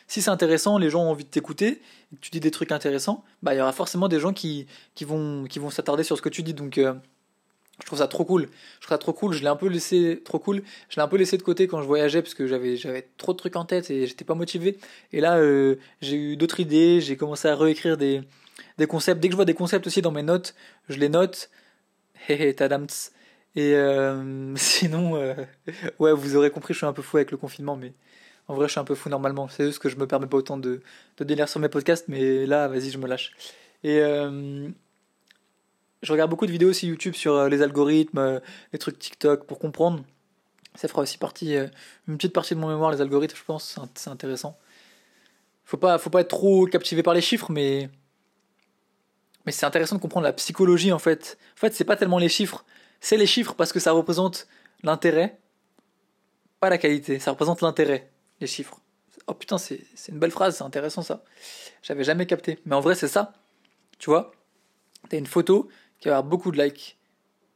Si 0.07 0.21
c'est 0.21 0.29
intéressant, 0.29 0.77
les 0.77 0.89
gens 0.89 1.03
ont 1.03 1.11
envie 1.11 1.25
de 1.25 1.29
t'écouter, 1.29 1.81
tu 2.21 2.31
dis 2.31 2.39
des 2.39 2.51
trucs 2.51 2.71
intéressants, 2.71 3.25
bah 3.43 3.53
il 3.53 3.57
y 3.57 3.61
aura 3.61 3.73
forcément 3.73 4.07
des 4.07 4.21
gens 4.21 4.31
qui, 4.31 4.65
qui 4.95 5.03
vont, 5.03 5.43
qui 5.43 5.59
vont 5.59 5.69
s'attarder 5.69 6.03
sur 6.03 6.15
ce 6.15 6.21
que 6.21 6.29
tu 6.29 6.43
dis. 6.43 6.53
Donc 6.53 6.77
euh, 6.77 6.93
je 7.79 7.85
trouve 7.85 7.99
ça 7.99 8.07
trop 8.07 8.25
cool. 8.25 8.49
Je 8.75 8.81
trouve 8.81 8.95
ça 8.95 8.97
trop 8.97 9.13
cool. 9.13 9.33
Je 9.33 9.41
l'ai 9.41 9.47
un 9.47 9.55
peu 9.55 9.67
laissé 9.67 10.21
trop 10.25 10.39
cool. 10.39 10.63
Je 10.89 10.95
l'ai 10.95 11.01
un 11.01 11.07
peu 11.07 11.17
laissé 11.17 11.37
de 11.37 11.43
côté 11.43 11.67
quand 11.67 11.81
je 11.81 11.87
voyageais 11.87 12.21
parce 12.21 12.33
que 12.33 12.47
j'avais 12.47 12.75
j'avais 12.75 13.07
trop 13.17 13.33
de 13.33 13.37
trucs 13.37 13.55
en 13.55 13.65
tête 13.65 13.91
et 13.91 14.07
j'étais 14.07 14.25
pas 14.25 14.35
motivé. 14.35 14.77
Et 15.13 15.21
là 15.21 15.37
euh, 15.37 15.75
j'ai 16.01 16.15
eu 16.15 16.37
d'autres 16.37 16.59
idées. 16.59 17.01
J'ai 17.01 17.17
commencé 17.17 17.47
à 17.47 17.55
réécrire 17.55 17.97
des 17.97 18.21
des 18.77 18.87
concepts. 18.87 19.19
Dès 19.21 19.27
que 19.29 19.33
je 19.33 19.35
vois 19.35 19.45
des 19.45 19.53
concepts 19.53 19.87
aussi 19.87 20.01
dans 20.01 20.11
mes 20.11 20.23
notes, 20.23 20.55
je 20.89 20.97
les 20.99 21.09
note. 21.09 21.49
Hé 22.29 22.49
hé 22.49 22.53
tadams. 22.55 22.87
Et 23.55 23.75
euh, 23.75 24.55
sinon, 24.57 25.13
ouais, 25.99 26.13
vous 26.13 26.35
aurez 26.35 26.51
compris, 26.51 26.73
je 26.73 26.79
suis 26.79 26.87
un 26.87 26.93
peu 26.93 27.01
fou 27.01 27.17
avec 27.17 27.31
le 27.31 27.37
confinement, 27.37 27.75
mais 27.75 27.93
en 28.47 28.55
vrai, 28.55 28.67
je 28.67 28.71
suis 28.71 28.79
un 28.79 28.85
peu 28.85 28.95
fou 28.95 29.09
normalement. 29.09 29.47
C'est 29.49 29.65
juste 29.65 29.79
que 29.79 29.89
je 29.89 29.97
me 29.97 30.07
permets 30.07 30.27
pas 30.27 30.37
autant 30.37 30.57
de, 30.57 30.81
de 31.17 31.23
délire 31.23 31.49
sur 31.49 31.59
mes 31.59 31.69
podcasts, 31.69 32.07
mais 32.07 32.45
là, 32.45 32.67
vas-y, 32.67 32.91
je 32.91 32.97
me 32.97 33.07
lâche. 33.07 33.33
Et 33.83 33.99
euh, 34.01 34.69
je 36.01 36.11
regarde 36.11 36.29
beaucoup 36.29 36.45
de 36.45 36.51
vidéos 36.51 36.69
aussi 36.69 36.87
YouTube 36.87 37.15
sur 37.15 37.33
euh, 37.33 37.49
les 37.49 37.61
algorithmes, 37.61 38.17
euh, 38.17 38.39
les 38.73 38.79
trucs 38.79 38.99
TikTok 38.99 39.45
pour 39.45 39.59
comprendre. 39.59 40.03
Ça 40.75 40.87
fera 40.87 41.01
aussi 41.01 41.17
partie, 41.17 41.55
une 42.07 42.17
petite 42.17 42.33
partie 42.33 42.53
de 42.53 42.59
mon 42.59 42.67
mémoire, 42.67 42.91
les 42.91 43.01
algorithmes, 43.01 43.35
je 43.35 43.43
pense. 43.43 43.79
C'est 43.95 44.11
intéressant. 44.11 44.59
Faut 45.65 45.77
pas, 45.77 45.97
faut 45.97 46.11
pas 46.11 46.21
être 46.21 46.27
trop 46.27 46.67
captivé 46.67 47.01
par 47.01 47.15
les 47.15 47.21
chiffres, 47.21 47.51
mais 47.51 47.89
mais 49.47 49.53
c'est 49.53 49.65
intéressant 49.65 49.95
de 49.95 50.01
comprendre 50.01 50.25
la 50.25 50.33
psychologie 50.33 50.91
en 50.91 50.99
fait. 50.99 51.37
En 51.55 51.59
fait, 51.59 51.73
c'est 51.73 51.85
pas 51.85 51.95
tellement 51.95 52.19
les 52.19 52.27
chiffres, 52.27 52.65
c'est 52.99 53.15
les 53.15 53.25
chiffres 53.25 53.53
parce 53.53 53.71
que 53.71 53.79
ça 53.79 53.93
représente 53.93 54.47
l'intérêt, 54.83 55.39
pas 56.59 56.69
la 56.69 56.77
qualité. 56.77 57.17
Ça 57.17 57.31
représente 57.31 57.61
l'intérêt 57.61 58.11
les 58.41 58.47
chiffres. 58.47 58.81
Oh 59.25 59.33
putain, 59.33 59.57
c'est 59.57 59.79
une 60.09 60.19
belle 60.19 60.31
phrase, 60.31 60.57
c'est 60.57 60.63
intéressant 60.63 61.01
ça. 61.01 61.23
J'avais 61.81 62.03
jamais 62.03 62.25
capté. 62.25 62.59
Mais 62.65 62.75
en 62.75 62.81
vrai, 62.81 62.93
c'est 62.93 63.07
ça. 63.07 63.33
Tu 63.99 64.09
vois, 64.09 64.31
t'as 65.09 65.17
une 65.17 65.25
photo 65.25 65.69
qui 65.99 66.07
va 66.07 66.17
avoir 66.17 66.29
beaucoup 66.29 66.51
de 66.51 66.61
likes. 66.61 66.97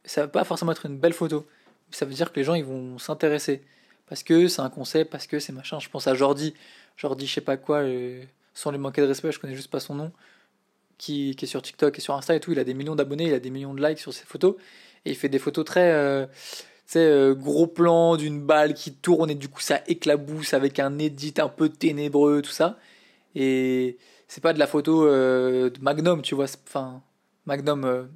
Ça 0.04 0.22
va 0.22 0.28
pas 0.28 0.44
forcément 0.44 0.72
être 0.72 0.86
une 0.86 0.98
belle 0.98 1.14
photo. 1.14 1.48
Ça 1.92 2.06
veut 2.06 2.14
dire 2.14 2.32
que 2.32 2.40
les 2.40 2.44
gens 2.44 2.60
vont 2.62 2.98
s'intéresser. 2.98 3.62
Parce 4.08 4.24
que 4.24 4.48
c'est 4.48 4.62
un 4.62 4.70
concept, 4.70 5.12
parce 5.12 5.28
que 5.28 5.40
c'est 5.40 5.54
machin. 5.54 5.80
Je 5.80 5.90
pense 5.90 6.08
à 6.08 6.16
Jordi. 6.16 6.54
Jordi, 6.98 7.28
je 7.28 7.34
sais 7.34 7.42
pas 7.42 7.58
quoi, 7.58 7.78
euh, 7.78 8.24
sans 8.54 8.72
lui 8.72 8.78
manquer 8.78 9.02
de 9.02 9.08
respect, 9.08 9.32
je 9.32 9.40
connais 9.40 9.56
juste 9.56 9.72
pas 9.72 9.80
son 9.80 9.96
nom. 9.96 10.12
Qui, 10.98 11.36
est 11.42 11.46
sur 11.46 11.62
TikTok 11.62 11.98
et 11.98 12.02
sur 12.02 12.14
Insta 12.14 12.36
et 12.36 12.40
tout. 12.40 12.52
Il 12.52 12.60
a 12.60 12.64
des 12.64 12.74
millions 12.74 12.96
d'abonnés, 12.96 13.28
il 13.28 13.34
a 13.34 13.40
des 13.40 13.50
millions 13.50 13.74
de 13.74 13.86
likes 13.86 14.00
sur 14.00 14.14
ses 14.14 14.26
photos. 14.26 14.56
Et 15.06 15.12
il 15.12 15.16
fait 15.16 15.30
des 15.30 15.40
photos 15.40 15.66
très. 15.66 15.92
Euh, 15.92 16.26
euh, 16.98 17.34
gros 17.34 17.68
plan 17.68 18.18
d'une 18.18 18.42
balle 18.42 18.74
qui 18.74 18.94
tourne 18.94 19.30
et 19.30 19.36
du 19.36 19.48
coup 19.48 19.62
ça 19.62 19.82
éclabousse 19.88 20.54
avec 20.54 20.78
un 20.78 21.00
edit 21.00 21.36
un 21.38 21.48
peu 21.48 21.70
ténébreux, 21.70 22.42
tout 22.42 22.52
ça. 22.52 22.78
Et 23.36 23.98
c'est 24.28 24.42
pas 24.42 24.54
de 24.54 24.60
la 24.60 24.68
photo 24.68 25.06
euh, 25.06 25.70
de 25.70 25.80
Magnum, 25.82 26.22
tu 26.22 26.36
vois. 26.36 26.48
Enfin, 26.68 27.02
Magnum, 27.46 28.10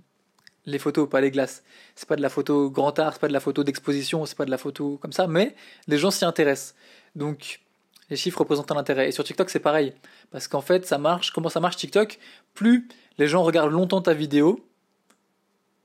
les 0.66 0.80
photos, 0.80 1.10
pas 1.10 1.22
les 1.22 1.32
glaces. 1.32 1.64
C'est 1.96 2.08
pas 2.08 2.16
de 2.16 2.22
la 2.22 2.30
photo 2.30 2.70
grand 2.70 2.98
art, 3.00 3.14
c'est 3.14 3.22
pas 3.22 3.28
de 3.28 3.34
la 3.34 3.40
photo 3.40 3.64
d'exposition, 3.64 4.26
c'est 4.26 4.38
pas 4.38 4.46
de 4.46 4.52
la 4.52 4.58
photo 4.58 4.98
comme 5.02 5.14
ça, 5.14 5.28
mais 5.28 5.56
les 5.88 5.98
gens 5.98 6.12
s'y 6.12 6.26
intéressent. 6.26 6.76
Donc, 7.16 7.62
les 8.10 8.16
chiffres 8.16 8.40
représentent 8.40 8.72
un 8.72 8.78
intérêt. 8.78 9.10
Et 9.10 9.12
sur 9.12 9.24
TikTok, 9.24 9.50
c'est 9.50 9.60
pareil. 9.60 9.94
Parce 10.32 10.48
qu'en 10.48 10.62
fait, 10.62 10.86
ça 10.86 10.98
marche. 10.98 11.32
Comment 11.32 11.50
ça 11.50 11.60
marche 11.60 11.78
TikTok? 11.78 12.20
Plus 12.54 12.88
les 13.18 13.28
gens 13.28 13.44
regardent 13.44 13.72
longtemps 13.72 14.02
ta 14.02 14.14
vidéo, 14.14 14.60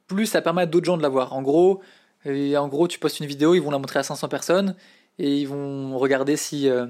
plus 0.09 0.27
ça 0.27 0.43
permet 0.43 0.63
à 0.63 0.67
d'autres 0.67 0.87
gens 0.87 0.97
de 0.97 1.03
la 1.03 1.09
voir. 1.09 1.33
En 1.33 1.43
gros, 1.43 1.81
et 2.25 2.57
en 2.57 2.69
gros, 2.69 2.89
tu 2.89 2.99
postes 2.99 3.21
une 3.21 3.27
vidéo, 3.27 3.55
ils 3.55 3.61
vont 3.61 3.71
la 3.71 3.79
montrer 3.79 4.01
à 4.01 4.03
500 4.03 4.29
personnes 4.29 4.75
et 5.19 5.39
ils 5.39 5.47
vont 5.47 5.97
regarder 5.99 6.37
si 6.37 6.69
euh, 6.69 6.87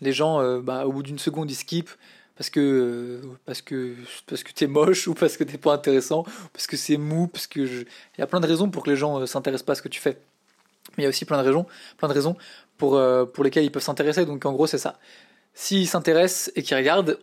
les 0.00 0.12
gens, 0.12 0.40
euh, 0.40 0.60
bah, 0.60 0.86
au 0.86 0.92
bout 0.92 1.02
d'une 1.02 1.18
seconde, 1.18 1.50
ils 1.50 1.54
skippent 1.54 1.90
parce 2.38 2.50
que 2.50 2.60
euh, 2.60 3.20
parce 3.44 3.60
que 3.60 3.94
parce 4.26 4.42
que 4.42 4.52
t'es 4.52 4.66
moche 4.66 5.06
ou 5.08 5.14
parce 5.14 5.36
que 5.36 5.44
t'es 5.44 5.58
pas 5.58 5.74
intéressant, 5.74 6.24
parce 6.52 6.66
que 6.66 6.76
c'est 6.76 6.96
mou, 6.96 7.26
parce 7.26 7.46
que 7.46 7.60
il 7.60 7.86
y 8.18 8.22
a 8.22 8.26
plein 8.26 8.40
de 8.40 8.46
raisons 8.46 8.70
pour 8.70 8.84
que 8.84 8.90
les 8.90 8.96
gens 8.96 9.26
s'intéressent 9.26 9.66
pas 9.66 9.72
à 9.72 9.76
ce 9.76 9.82
que 9.82 9.88
tu 9.88 10.00
fais. 10.00 10.18
Mais 10.96 11.02
il 11.02 11.04
y 11.04 11.06
a 11.06 11.10
aussi 11.10 11.24
plein 11.26 11.38
de 11.42 11.46
raisons, 11.46 11.66
plein 11.98 12.08
de 12.08 12.14
raisons 12.14 12.36
pour 12.78 13.00
pour 13.34 13.44
lesquelles 13.44 13.64
ils 13.64 13.72
peuvent 13.72 13.82
s'intéresser. 13.82 14.24
Donc 14.24 14.46
en 14.46 14.52
gros, 14.52 14.66
c'est 14.66 14.78
ça. 14.78 14.98
S'ils 15.52 15.88
s'intéressent 15.88 16.52
et 16.54 16.62
qu'ils 16.62 16.76
regardent, 16.76 17.18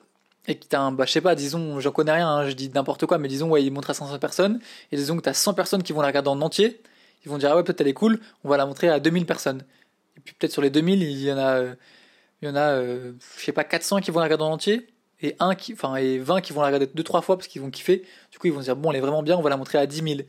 et 0.48 0.56
que 0.56 0.66
t'as 0.66 0.80
un, 0.80 0.92
bah, 0.92 1.06
je 1.06 1.12
sais 1.14 1.22
pas, 1.22 1.36
disons, 1.36 1.80
j'en 1.80 1.92
connais 1.92 2.12
rien, 2.12 2.28
hein, 2.30 2.50
je 2.50 2.54
dis 2.54 2.70
n'importe 2.70 3.06
quoi, 3.06 3.18
mais 3.18 3.28
disons, 3.28 3.50
ouais, 3.50 3.64
il 3.64 3.72
montre 3.72 3.90
à 3.90 3.94
500 3.94 4.20
personnes, 4.20 4.60
et 4.92 4.98
disons 4.98 5.16
que 5.18 5.22
t'as 5.22 5.34
100 5.34 5.54
personnes 5.54 5.84
qui 5.84 5.94
vont 5.94 6.02
la 6.02 6.08
regarder 6.08 6.30
en 6.30 6.42
entier, 6.42 6.82
ils 7.26 7.30
vont 7.32 7.38
dire, 7.38 7.52
ah 7.52 7.56
ouais, 7.56 7.64
peut-être 7.64 7.82
elle 7.82 7.88
est 7.88 7.94
cool, 7.94 8.20
on 8.44 8.50
va 8.50 8.58
la 8.58 8.66
montrer 8.66 8.90
à 8.90 9.00
2000 9.00 9.26
personnes. 9.26 9.64
Et 10.18 10.22
puis 10.22 10.36
peut-être 10.38 10.52
sur 10.52 10.62
les 10.62 10.70
2000, 10.70 11.02
il 11.02 11.24
y 11.24 11.32
en 11.32 11.38
a, 11.38 11.62
il 12.42 12.48
y 12.48 12.52
en 12.52 12.56
a, 12.56 12.74
euh, 12.74 13.14
je 13.38 13.46
sais 13.46 13.52
pas, 13.54 13.64
400 13.64 14.02
qui 14.02 14.12
vont 14.12 14.20
la 14.20 14.26
regarder 14.26 14.44
en 14.44 14.52
entier, 14.52 14.88
et 15.22 15.36
un 15.40 15.56
qui, 15.56 15.74
enfin, 15.74 15.96
et 15.96 16.18
20 16.18 16.42
qui 16.42 16.54
vont 16.54 16.62
la 16.62 16.68
regarder 16.68 16.88
deux, 16.88 17.04
trois 17.04 17.22
fois 17.22 17.38
parce 17.38 17.48
qu'ils 17.48 17.62
vont 17.62 17.70
kiffer. 17.70 18.04
Du 18.32 18.40
coup, 18.40 18.48
ils 18.48 18.54
vont 18.54 18.60
se 18.60 18.66
dire, 18.66 18.76
bon, 18.76 18.92
elle 18.92 18.98
est 18.98 19.02
vraiment 19.02 19.24
bien, 19.24 19.38
on 19.38 19.42
va 19.42 19.50
la 19.50 19.58
montrer 19.58 19.78
à 19.78 19.86
10 19.86 20.02
000. 20.02 20.20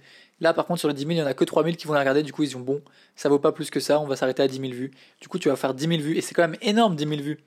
Là, 0.41 0.53
par 0.53 0.67
contre, 0.67 0.81
sur 0.81 0.89
les 0.89 0.95
10 0.95 1.01
000, 1.03 1.13
il 1.13 1.17
y 1.19 1.23
en 1.23 1.27
a 1.27 1.35
que 1.35 1.45
3 1.45 1.65
000 1.65 1.77
qui 1.77 1.87
vont 1.87 1.95
la 1.95 2.01
regarder, 2.01 2.23
du 2.23 2.33
coup, 2.33 2.43
ils 2.43 2.49
disent, 2.49 2.57
bon, 2.57 2.83
ça 3.17 3.29
vaut 3.29 3.39
pas 3.39 3.53
plus 3.53 3.71
que 3.71 3.81
ça, 3.81 4.01
on 4.01 4.07
va 4.07 4.17
s'arrêter 4.17 4.43
à 4.43 4.49
10 4.49 4.61
000 4.61 4.73
vues. 4.73 4.91
Du 5.21 5.29
coup, 5.29 5.39
tu 5.39 5.49
vas 5.49 5.57
faire 5.57 5.75
10 5.75 5.89
000 5.89 6.01
vues, 6.01 6.17
et 6.17 6.21
c'est 6.21 6.35
quand 6.35 6.43
même 6.43 6.59
énorme, 6.63 6.95
10 6.95 7.09
000 7.09 7.23
vues 7.23 7.39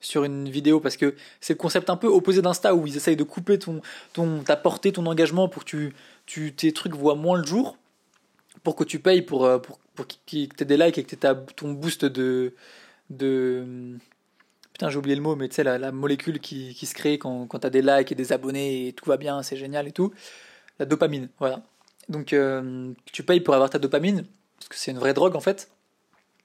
sur 0.00 0.24
une 0.24 0.48
vidéo 0.48 0.80
parce 0.80 0.96
que 0.96 1.14
c'est 1.40 1.52
le 1.52 1.58
concept 1.58 1.88
un 1.88 1.96
peu 1.96 2.08
opposé 2.08 2.42
d'Insta 2.42 2.74
où 2.74 2.88
ils 2.88 2.96
essayent 2.96 3.16
de 3.16 3.22
couper 3.22 3.58
ton, 3.60 3.80
ton, 4.12 4.42
ta 4.42 4.56
portée, 4.56 4.90
ton 4.90 5.06
engagement 5.06 5.48
pour 5.48 5.64
que 5.64 5.68
tu, 5.68 5.92
tu, 6.26 6.52
tes 6.52 6.72
trucs 6.72 6.94
voient 6.94 7.14
moins 7.14 7.38
le 7.38 7.46
jour, 7.46 7.78
pour 8.64 8.74
que 8.74 8.82
tu 8.82 8.98
payes 8.98 9.22
pour, 9.22 9.48
pour, 9.62 9.78
pour 9.94 10.06
que 10.06 10.14
tu 10.26 10.42
aies 10.42 10.64
des 10.64 10.76
likes 10.76 10.98
et 10.98 11.04
que 11.04 11.14
tu 11.14 11.26
aies 11.26 11.34
ton 11.56 11.72
boost 11.72 12.04
de. 12.04 12.54
de 13.10 13.96
j'ai 14.90 14.98
oublié 14.98 15.16
le 15.16 15.22
mot, 15.22 15.36
mais 15.36 15.48
tu 15.48 15.56
sais, 15.56 15.64
la, 15.64 15.92
molécule 15.92 16.40
qui, 16.40 16.74
qui 16.74 16.86
se 16.86 16.94
crée 16.94 17.18
quand, 17.18 17.46
quand 17.46 17.60
tu 17.60 17.66
as 17.66 17.70
des 17.70 17.82
likes 17.82 18.12
et 18.12 18.14
des 18.14 18.32
abonnés 18.32 18.88
et 18.88 18.92
tout 18.92 19.04
va 19.08 19.16
bien, 19.16 19.42
c'est 19.42 19.56
génial 19.56 19.88
et 19.88 19.92
tout. 19.92 20.12
La 20.78 20.86
dopamine, 20.86 21.28
voilà. 21.38 21.62
Donc 22.08 22.32
euh, 22.32 22.92
tu 23.12 23.22
payes 23.22 23.40
pour 23.40 23.54
avoir 23.54 23.70
ta 23.70 23.78
dopamine, 23.78 24.24
parce 24.58 24.68
que 24.68 24.76
c'est 24.76 24.90
une 24.90 24.98
vraie 24.98 25.14
drogue 25.14 25.36
en 25.36 25.40
fait. 25.40 25.70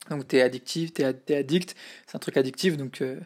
Donc 0.10 0.28
t'es 0.28 0.42
addictif, 0.42 0.94
t'es 0.94 1.04
es 1.04 1.36
addict, 1.36 1.76
c'est 2.06 2.16
un 2.16 2.20
truc 2.20 2.38
addictif, 2.38 2.78
donc 2.78 3.02
euh, 3.02 3.20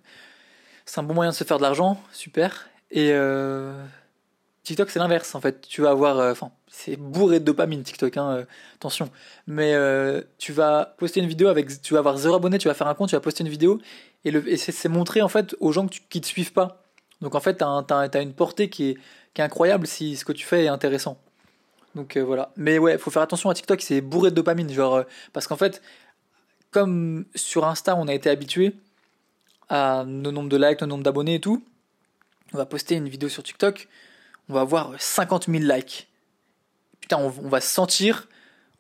c'est 0.86 1.00
un 1.00 1.03
bon 1.03 1.13
moyen 1.13 1.32
de 1.32 1.36
se 1.36 1.44
faire 1.44 1.58
de 1.58 1.63
l'argent, 1.63 2.01
super. 2.12 2.70
Et 2.89 3.12
euh, 3.12 3.84
TikTok 4.63 4.89
c'est 4.89 5.00
l'inverse 5.00 5.36
en 5.36 5.41
fait, 5.41 5.62
tu 5.62 5.82
vas 5.82 5.91
avoir, 5.91 6.20
euh, 6.20 6.32
enfin 6.32 6.51
c'est 6.68 6.96
bourré 6.96 7.39
de 7.39 7.46
dopamine 7.46 7.84
TikTok, 7.84 8.18
hein, 8.18 8.46
attention. 8.75 9.10
Mais 9.46 9.74
tu 10.38 10.53
vas 10.53 10.96
poster 10.98 11.20
une 11.20 11.27
vidéo 11.27 11.50
avec, 11.50 11.82
tu 11.82 11.94
vas 11.94 12.00
avoir 12.00 12.18
zéro 12.18 12.36
abonné, 12.36 12.58
tu 12.58 12.68
vas 12.68 12.74
faire 12.74 12.88
un 12.88 12.96
compte, 12.96 13.10
tu 13.10 13.15
vas 13.15 13.22
poster 13.22 13.44
une 13.44 13.50
vidéo 13.50 13.80
et, 14.25 14.58
c'est 14.58 14.90
montré 14.90 15.22
en 15.22 15.28
fait 15.28 15.56
aux 15.60 15.72
gens 15.72 15.88
qui 15.88 16.22
te 16.22 16.28
suivent 16.28 16.54
pas. 16.54 16.84
Donc 17.22 17.36
en 17.36 17.40
fait 17.40 17.56
t'as 17.56 17.84
as, 17.90 18.22
une 18.22 18.34
portée 18.34 18.70
qui 18.70 18.90
est, 18.90 18.98
incroyable 19.40 19.88
si 19.88 20.18
ce 20.18 20.25
que 20.25 20.34
tu 20.34 20.46
fais 20.46 20.66
est 20.66 20.68
intéressant. 20.68 21.18
Donc 21.96 22.18
voilà. 22.18 22.51
Mais 22.58 22.78
ouais, 22.78 22.98
faut 22.98 23.12
faire 23.12 23.22
attention 23.22 23.50
à 23.50 23.54
TikTok, 23.54 23.82
c'est 23.82 24.01
bourré 24.01 24.30
de 24.30 24.36
dopamine, 24.36 24.72
genre 24.72 25.04
parce 25.34 25.48
qu'en 25.48 25.58
fait, 25.58 25.82
comme 26.72 27.25
sur 27.36 27.66
Insta, 27.66 27.96
on 27.96 28.08
a 28.08 28.13
été 28.13 28.30
habitué 28.30 28.75
à 29.70 30.04
nos 30.06 30.32
nombres 30.32 30.50
de 30.50 30.58
likes, 30.58 30.82
nos 30.82 30.88
nombres 30.88 31.04
d'abonnés 31.04 31.36
et 31.36 31.40
tout, 31.40 31.63
on 32.54 32.58
va 32.58 32.66
poster 32.66 32.96
une 32.96 33.08
vidéo 33.08 33.30
sur 33.30 33.44
TikTok, 33.44 33.88
on 34.50 34.54
va 34.54 34.62
avoir 34.62 34.94
50 35.00 35.48
000 35.48 35.63
likes. 35.63 36.10
Putain, 37.00 37.18
on, 37.18 37.30
va 37.30 37.62
se 37.62 37.70
sentir, 37.70 38.28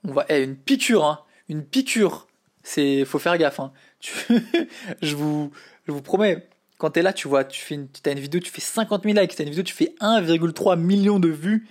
on 0.07 0.13
va, 0.13 0.25
eh, 0.29 0.43
une 0.43 0.55
piqûre, 0.55 1.05
hein, 1.05 1.19
une 1.49 1.63
piqûre. 1.63 2.27
C'est, 2.63 3.05
faut 3.05 3.19
faire 3.19 3.37
gaffe. 3.37 3.59
Hein. 3.59 3.71
je 5.01 5.15
vous, 5.15 5.51
je 5.87 5.91
vous 5.91 6.01
promets, 6.01 6.47
quand 6.77 6.89
t'es 6.89 7.01
là, 7.01 7.13
tu 7.13 7.27
vois, 7.27 7.43
tu 7.43 7.61
fais 7.61 7.75
une, 7.75 7.87
as 8.05 8.11
une 8.11 8.19
vidéo, 8.19 8.39
tu 8.39 8.51
fais 8.51 8.61
50 8.61 9.03
000 9.03 9.19
likes, 9.19 9.35
t'as 9.35 9.43
une 9.43 9.49
vidéo, 9.49 9.63
tu 9.63 9.73
fais 9.73 9.93
1,3 10.01 10.79
million 10.79 11.19
de 11.19 11.29
vues. 11.29 11.67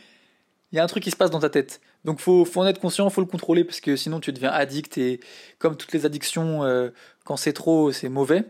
Il 0.73 0.77
y 0.77 0.79
a 0.79 0.85
un 0.85 0.87
truc 0.87 1.03
qui 1.03 1.11
se 1.11 1.17
passe 1.17 1.31
dans 1.31 1.41
ta 1.41 1.51
tête. 1.51 1.81
Donc 2.05 2.21
faut, 2.21 2.45
faut 2.45 2.61
en 2.61 2.67
être 2.67 2.81
conscient, 2.81 3.11
faut 3.11 3.21
le 3.21 3.27
contrôler 3.27 3.65
parce 3.65 3.81
que 3.81 3.97
sinon 3.97 4.21
tu 4.21 4.33
deviens 4.33 4.51
addict 4.51 4.97
et 4.99 5.21
comme 5.59 5.77
toutes 5.77 5.93
les 5.93 6.07
addictions, 6.07 6.63
euh, 6.65 6.91
quand 7.25 7.37
c'est 7.37 7.53
trop, 7.53 7.93
c'est 7.93 8.09
mauvais. 8.09 8.45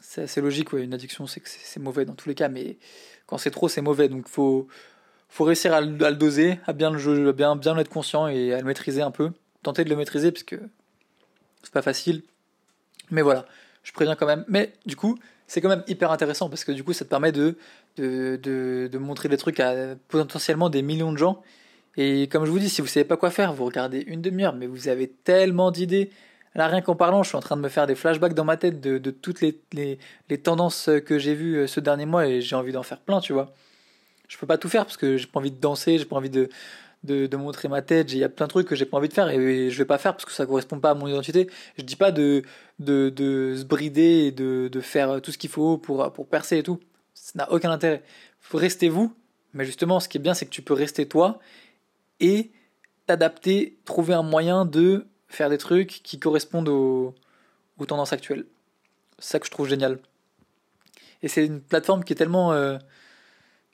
C'est 0.00 0.22
assez 0.22 0.40
logique, 0.40 0.72
ouais, 0.72 0.82
une 0.82 0.94
addiction 0.94 1.26
c'est 1.26 1.40
que 1.40 1.48
c'est 1.48 1.80
mauvais 1.80 2.06
dans 2.06 2.14
tous 2.14 2.28
les 2.28 2.34
cas, 2.34 2.48
mais 2.48 2.78
quand 3.26 3.38
c'est 3.38 3.50
trop, 3.50 3.68
c'est 3.68 3.82
mauvais. 3.82 4.08
Donc 4.08 4.28
faut, 4.28 4.66
faut 5.28 5.44
réussir 5.44 5.74
à, 5.74 5.82
le 5.82 6.14
doser, 6.14 6.58
à 6.66 6.72
bien 6.72 6.90
le 6.90 7.32
bien 7.32 7.78
être 7.78 7.88
conscient 7.90 8.28
et 8.28 8.54
à 8.54 8.58
le 8.58 8.64
maîtriser 8.64 9.02
un 9.02 9.10
peu. 9.10 9.30
Tenter 9.62 9.84
de 9.84 9.90
le 9.90 9.96
maîtriser 9.96 10.32
parce 10.32 10.44
que 10.44 10.56
c'est 11.66 11.72
pas 11.72 11.82
facile. 11.82 12.22
Mais 13.10 13.22
voilà, 13.22 13.44
je 13.82 13.92
préviens 13.92 14.14
quand 14.14 14.26
même. 14.26 14.44
Mais 14.46 14.72
du 14.86 14.94
coup, 14.94 15.18
c'est 15.48 15.60
quand 15.60 15.68
même 15.68 15.84
hyper 15.88 16.12
intéressant 16.12 16.48
parce 16.48 16.64
que 16.64 16.72
du 16.72 16.84
coup, 16.84 16.92
ça 16.92 17.04
te 17.04 17.10
permet 17.10 17.32
de, 17.32 17.56
de, 17.96 18.38
de, 18.40 18.88
de 18.90 18.98
montrer 18.98 19.28
des 19.28 19.36
trucs 19.36 19.58
à 19.58 19.96
potentiellement 20.08 20.70
des 20.70 20.82
millions 20.82 21.12
de 21.12 21.18
gens 21.18 21.42
et 21.96 22.28
comme 22.28 22.44
je 22.44 22.50
vous 22.50 22.58
dis, 22.58 22.68
si 22.68 22.80
vous 22.80 22.86
savez 22.86 23.04
pas 23.04 23.16
quoi 23.16 23.30
faire, 23.30 23.52
vous 23.52 23.64
regardez 23.64 24.00
une 24.06 24.20
demi-heure, 24.20 24.54
mais 24.54 24.66
vous 24.66 24.88
avez 24.88 25.08
tellement 25.08 25.70
d'idées. 25.70 26.10
Là, 26.54 26.68
rien 26.68 26.82
qu'en 26.82 26.94
parlant, 26.94 27.22
je 27.22 27.28
suis 27.28 27.36
en 27.36 27.40
train 27.40 27.56
de 27.56 27.62
me 27.62 27.68
faire 27.68 27.86
des 27.86 27.94
flashbacks 27.94 28.34
dans 28.34 28.44
ma 28.44 28.56
tête 28.56 28.80
de, 28.80 28.98
de 28.98 29.10
toutes 29.10 29.40
les, 29.40 29.60
les, 29.72 29.98
les, 30.28 30.38
tendances 30.38 30.90
que 31.04 31.18
j'ai 31.18 31.34
vues 31.34 31.56
euh, 31.56 31.66
ce 31.66 31.80
dernier 31.80 32.06
mois 32.06 32.26
et 32.26 32.40
j'ai 32.40 32.56
envie 32.56 32.72
d'en 32.72 32.82
faire 32.82 33.00
plein, 33.00 33.20
tu 33.20 33.32
vois. 33.32 33.52
Je 34.28 34.38
peux 34.38 34.46
pas 34.46 34.58
tout 34.58 34.68
faire 34.68 34.84
parce 34.84 34.96
que 34.96 35.16
j'ai 35.16 35.26
pas 35.26 35.38
envie 35.38 35.50
de 35.50 35.60
danser, 35.60 35.98
j'ai 35.98 36.04
pas 36.04 36.16
envie 36.16 36.30
de, 36.30 36.48
de, 37.06 37.36
montrer 37.36 37.68
ma 37.68 37.82
tête, 37.82 38.12
il 38.12 38.18
y 38.18 38.24
a 38.24 38.28
plein 38.28 38.46
de 38.46 38.50
trucs 38.50 38.68
que 38.68 38.74
j'ai 38.74 38.84
pas 38.84 38.96
envie 38.98 39.08
de 39.08 39.14
faire 39.14 39.30
et 39.30 39.70
je 39.70 39.78
vais 39.78 39.84
pas 39.84 39.98
faire 39.98 40.12
parce 40.12 40.24
que 40.24 40.32
ça 40.32 40.46
correspond 40.46 40.78
pas 40.80 40.90
à 40.90 40.94
mon 40.94 41.06
identité. 41.06 41.48
Je 41.78 41.82
dis 41.82 41.96
pas 41.96 42.12
de, 42.12 42.42
de, 42.78 43.10
de 43.10 43.54
se 43.56 43.64
brider 43.64 44.26
et 44.26 44.32
de, 44.32 44.68
de 44.70 44.80
faire 44.80 45.22
tout 45.22 45.32
ce 45.32 45.38
qu'il 45.38 45.50
faut 45.50 45.78
pour, 45.78 46.12
pour 46.12 46.26
percer 46.26 46.58
et 46.58 46.62
tout. 46.62 46.80
Ça 47.14 47.32
n'a 47.36 47.52
aucun 47.52 47.70
intérêt. 47.70 48.02
Restez 48.52 48.88
vous, 48.88 49.14
mais 49.54 49.64
justement, 49.64 50.00
ce 50.00 50.08
qui 50.08 50.18
est 50.18 50.20
bien, 50.20 50.34
c'est 50.34 50.44
que 50.44 50.50
tu 50.50 50.62
peux 50.62 50.74
rester 50.74 51.08
toi 51.08 51.40
et 52.20 52.50
t'adapter, 53.06 53.78
trouver 53.84 54.14
un 54.14 54.22
moyen 54.22 54.64
de 54.64 55.06
faire 55.28 55.50
des 55.50 55.58
trucs 55.58 56.00
qui 56.02 56.18
correspondent 56.18 56.68
aux, 56.68 57.14
tendances 57.86 58.12
actuelles. 58.12 58.44
C'est 59.18 59.32
ça 59.32 59.38
que 59.38 59.46
je 59.46 59.50
trouve 59.50 59.68
génial. 59.68 59.98
Et 61.22 61.28
c'est 61.28 61.46
une 61.46 61.60
plateforme 61.60 62.04
qui 62.04 62.12
est 62.12 62.16
tellement 62.16 62.52
euh, 62.52 62.78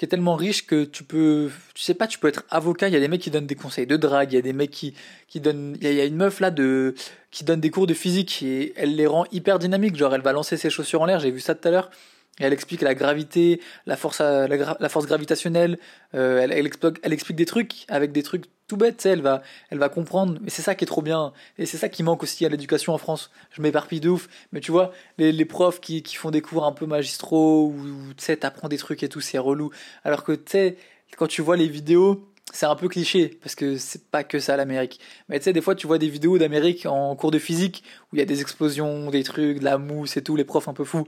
tellement 0.06 0.36
riche 0.36 0.66
que 0.66 0.84
tu 0.84 1.04
peux 1.04 1.50
tu 1.74 1.82
sais 1.82 1.94
pas 1.94 2.06
tu 2.06 2.18
peux 2.18 2.28
être 2.28 2.44
avocat. 2.50 2.88
Il 2.88 2.94
y 2.94 2.96
a 2.96 3.00
des 3.00 3.08
mecs 3.08 3.20
qui 3.20 3.30
donnent 3.30 3.46
des 3.46 3.54
conseils 3.54 3.86
de 3.86 3.96
drague. 3.96 4.32
Il 4.32 4.36
y 4.36 4.38
a 4.38 4.42
des 4.42 4.52
mecs 4.52 4.70
qui 4.70 4.94
qui 5.28 5.40
donnent 5.40 5.76
il 5.80 5.92
y, 5.92 6.00
a 6.00 6.04
une 6.04 6.16
meuf 6.16 6.40
là 6.40 6.50
de 6.50 6.94
qui 7.30 7.44
donne 7.44 7.60
des 7.60 7.70
cours 7.70 7.86
de 7.86 7.94
physique 7.94 8.42
et 8.42 8.72
elle 8.76 8.96
les 8.96 9.06
rend 9.06 9.24
hyper 9.32 9.58
dynamiques. 9.58 9.96
Genre 9.96 10.14
elle 10.14 10.22
va 10.22 10.32
lancer 10.32 10.56
ses 10.56 10.70
chaussures 10.70 11.02
en 11.02 11.06
l'air. 11.06 11.20
J'ai 11.20 11.30
vu 11.30 11.40
ça 11.40 11.54
tout 11.54 11.66
à 11.68 11.70
l'heure 11.70 11.90
et 12.40 12.44
elle 12.44 12.52
explique 12.52 12.80
la 12.80 12.94
gravité, 12.94 13.60
la 13.84 13.96
force, 13.96 14.20
la, 14.20 14.88
force 14.88 15.06
gravitationnelle. 15.06 15.78
Euh, 16.14 16.40
elle, 16.40 16.66
explique, 16.66 16.98
elle, 17.02 17.12
explique, 17.12 17.36
des 17.36 17.44
trucs 17.44 17.84
avec 17.88 18.10
des 18.10 18.22
trucs 18.22 18.46
tout 18.68 18.78
bêtes. 18.78 19.04
Elle 19.04 19.20
va, 19.20 19.42
elle 19.68 19.78
va 19.78 19.90
comprendre. 19.90 20.38
Et 20.46 20.50
c'est 20.50 20.62
ça 20.62 20.74
qui 20.74 20.84
est 20.84 20.86
trop 20.86 21.02
bien. 21.02 21.34
Et 21.58 21.66
c'est 21.66 21.76
ça 21.76 21.90
qui 21.90 22.02
manque 22.02 22.22
aussi 22.22 22.46
à 22.46 22.48
l'éducation 22.48 22.94
en 22.94 22.98
France. 22.98 23.30
Je 23.50 23.60
m'éparpille 23.60 24.00
de 24.00 24.08
ouf. 24.08 24.28
Mais 24.52 24.60
tu 24.60 24.72
vois, 24.72 24.92
les, 25.18 25.30
les 25.30 25.44
profs 25.44 25.80
qui, 25.80 26.02
qui, 26.02 26.16
font 26.16 26.30
des 26.30 26.40
cours 26.40 26.64
un 26.64 26.72
peu 26.72 26.86
magistraux 26.86 27.66
où, 27.66 28.14
tu 28.16 28.24
sais, 28.24 28.38
t'apprends 28.38 28.68
des 28.68 28.78
trucs 28.78 29.02
et 29.02 29.10
tout, 29.10 29.20
c'est 29.20 29.38
relou. 29.38 29.70
Alors 30.02 30.24
que 30.24 30.32
tu 30.32 30.52
sais, 30.52 30.76
quand 31.18 31.26
tu 31.26 31.42
vois 31.42 31.58
les 31.58 31.68
vidéos, 31.68 32.26
c'est 32.50 32.66
un 32.66 32.76
peu 32.76 32.88
cliché 32.88 33.28
parce 33.42 33.54
que 33.54 33.76
c'est 33.76 34.10
pas 34.10 34.24
que 34.24 34.38
ça 34.38 34.56
l'Amérique. 34.56 35.00
Mais 35.28 35.38
tu 35.38 35.44
sais, 35.44 35.52
des 35.52 35.60
fois, 35.60 35.74
tu 35.74 35.86
vois 35.86 35.98
des 35.98 36.08
vidéos 36.08 36.38
d'Amérique 36.38 36.86
en 36.86 37.14
cours 37.14 37.30
de 37.30 37.38
physique 37.38 37.84
où 38.10 38.16
il 38.16 38.20
y 38.20 38.22
a 38.22 38.26
des 38.26 38.40
explosions, 38.40 39.10
des 39.10 39.22
trucs, 39.22 39.58
de 39.58 39.64
la 39.64 39.76
mousse 39.76 40.16
et 40.16 40.22
tout, 40.22 40.34
les 40.34 40.44
profs 40.44 40.68
un 40.68 40.74
peu 40.74 40.84
fous. 40.84 41.06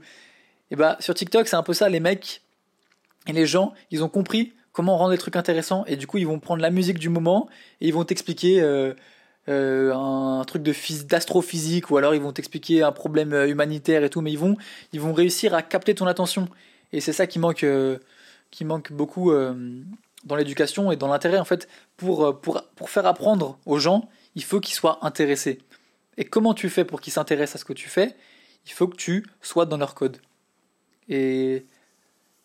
Et 0.71 0.75
bah 0.75 0.97
sur 0.99 1.13
TikTok, 1.13 1.47
c'est 1.47 1.55
un 1.55 1.63
peu 1.63 1.73
ça, 1.73 1.89
les 1.89 1.99
mecs 1.99 2.41
et 3.27 3.33
les 3.33 3.45
gens, 3.45 3.73
ils 3.91 4.03
ont 4.03 4.09
compris 4.09 4.53
comment 4.71 4.97
rendre 4.97 5.11
les 5.11 5.17
trucs 5.17 5.35
intéressants 5.35 5.85
et 5.87 5.95
du 5.95 6.07
coup, 6.07 6.17
ils 6.17 6.27
vont 6.27 6.39
prendre 6.39 6.61
la 6.61 6.69
musique 6.69 6.99
du 6.99 7.09
moment 7.09 7.47
et 7.81 7.87
ils 7.87 7.93
vont 7.93 8.03
t'expliquer 8.03 8.61
euh, 8.61 8.93
euh, 9.47 9.93
un, 9.93 10.43
truc 10.45 10.63
de 10.63 10.73
d'astrophysique 11.05 11.91
ou 11.91 11.97
alors 11.97 12.13
ils 12.13 12.21
vont 12.21 12.33
t'expliquer 12.33 12.83
un 12.83 12.91
problème 12.91 13.33
euh, 13.33 13.47
humanitaire 13.47 14.03
et 14.03 14.09
tout, 14.09 14.21
mais 14.21 14.31
ils 14.31 14.39
vont 14.39 14.57
ils 14.91 14.99
vont 14.99 15.13
réussir 15.13 15.53
à 15.53 15.61
capter 15.61 15.95
ton 15.95 16.07
attention 16.07 16.49
et 16.91 17.01
c'est 17.01 17.13
ça 17.13 17.27
qui 17.27 17.39
manque 17.39 17.65
qui 18.51 18.65
manque 18.65 18.91
beaucoup 18.91 19.31
dans 19.31 20.35
l'éducation 20.35 20.91
et 20.91 20.95
dans 20.97 21.07
l'intérêt 21.07 21.39
en 21.39 21.45
fait 21.45 21.67
pour 21.97 22.39
pour 22.41 22.63
pour 22.75 22.89
faire 22.89 23.05
apprendre 23.05 23.57
aux 23.65 23.79
gens, 23.79 24.09
il 24.35 24.43
faut 24.43 24.59
qu'ils 24.59 24.75
soient 24.75 24.99
intéressés. 25.01 25.59
Et 26.17 26.25
comment 26.25 26.53
tu 26.53 26.69
fais 26.69 26.85
pour 26.85 27.01
qu'ils 27.01 27.13
s'intéressent 27.13 27.55
à 27.55 27.59
ce 27.59 27.65
que 27.65 27.73
tu 27.73 27.89
fais? 27.89 28.15
Il 28.65 28.71
faut 28.71 28.87
que 28.87 28.95
tu 28.95 29.25
sois 29.41 29.65
dans 29.65 29.77
leur 29.77 29.95
code. 29.95 30.17
Et 31.09 31.65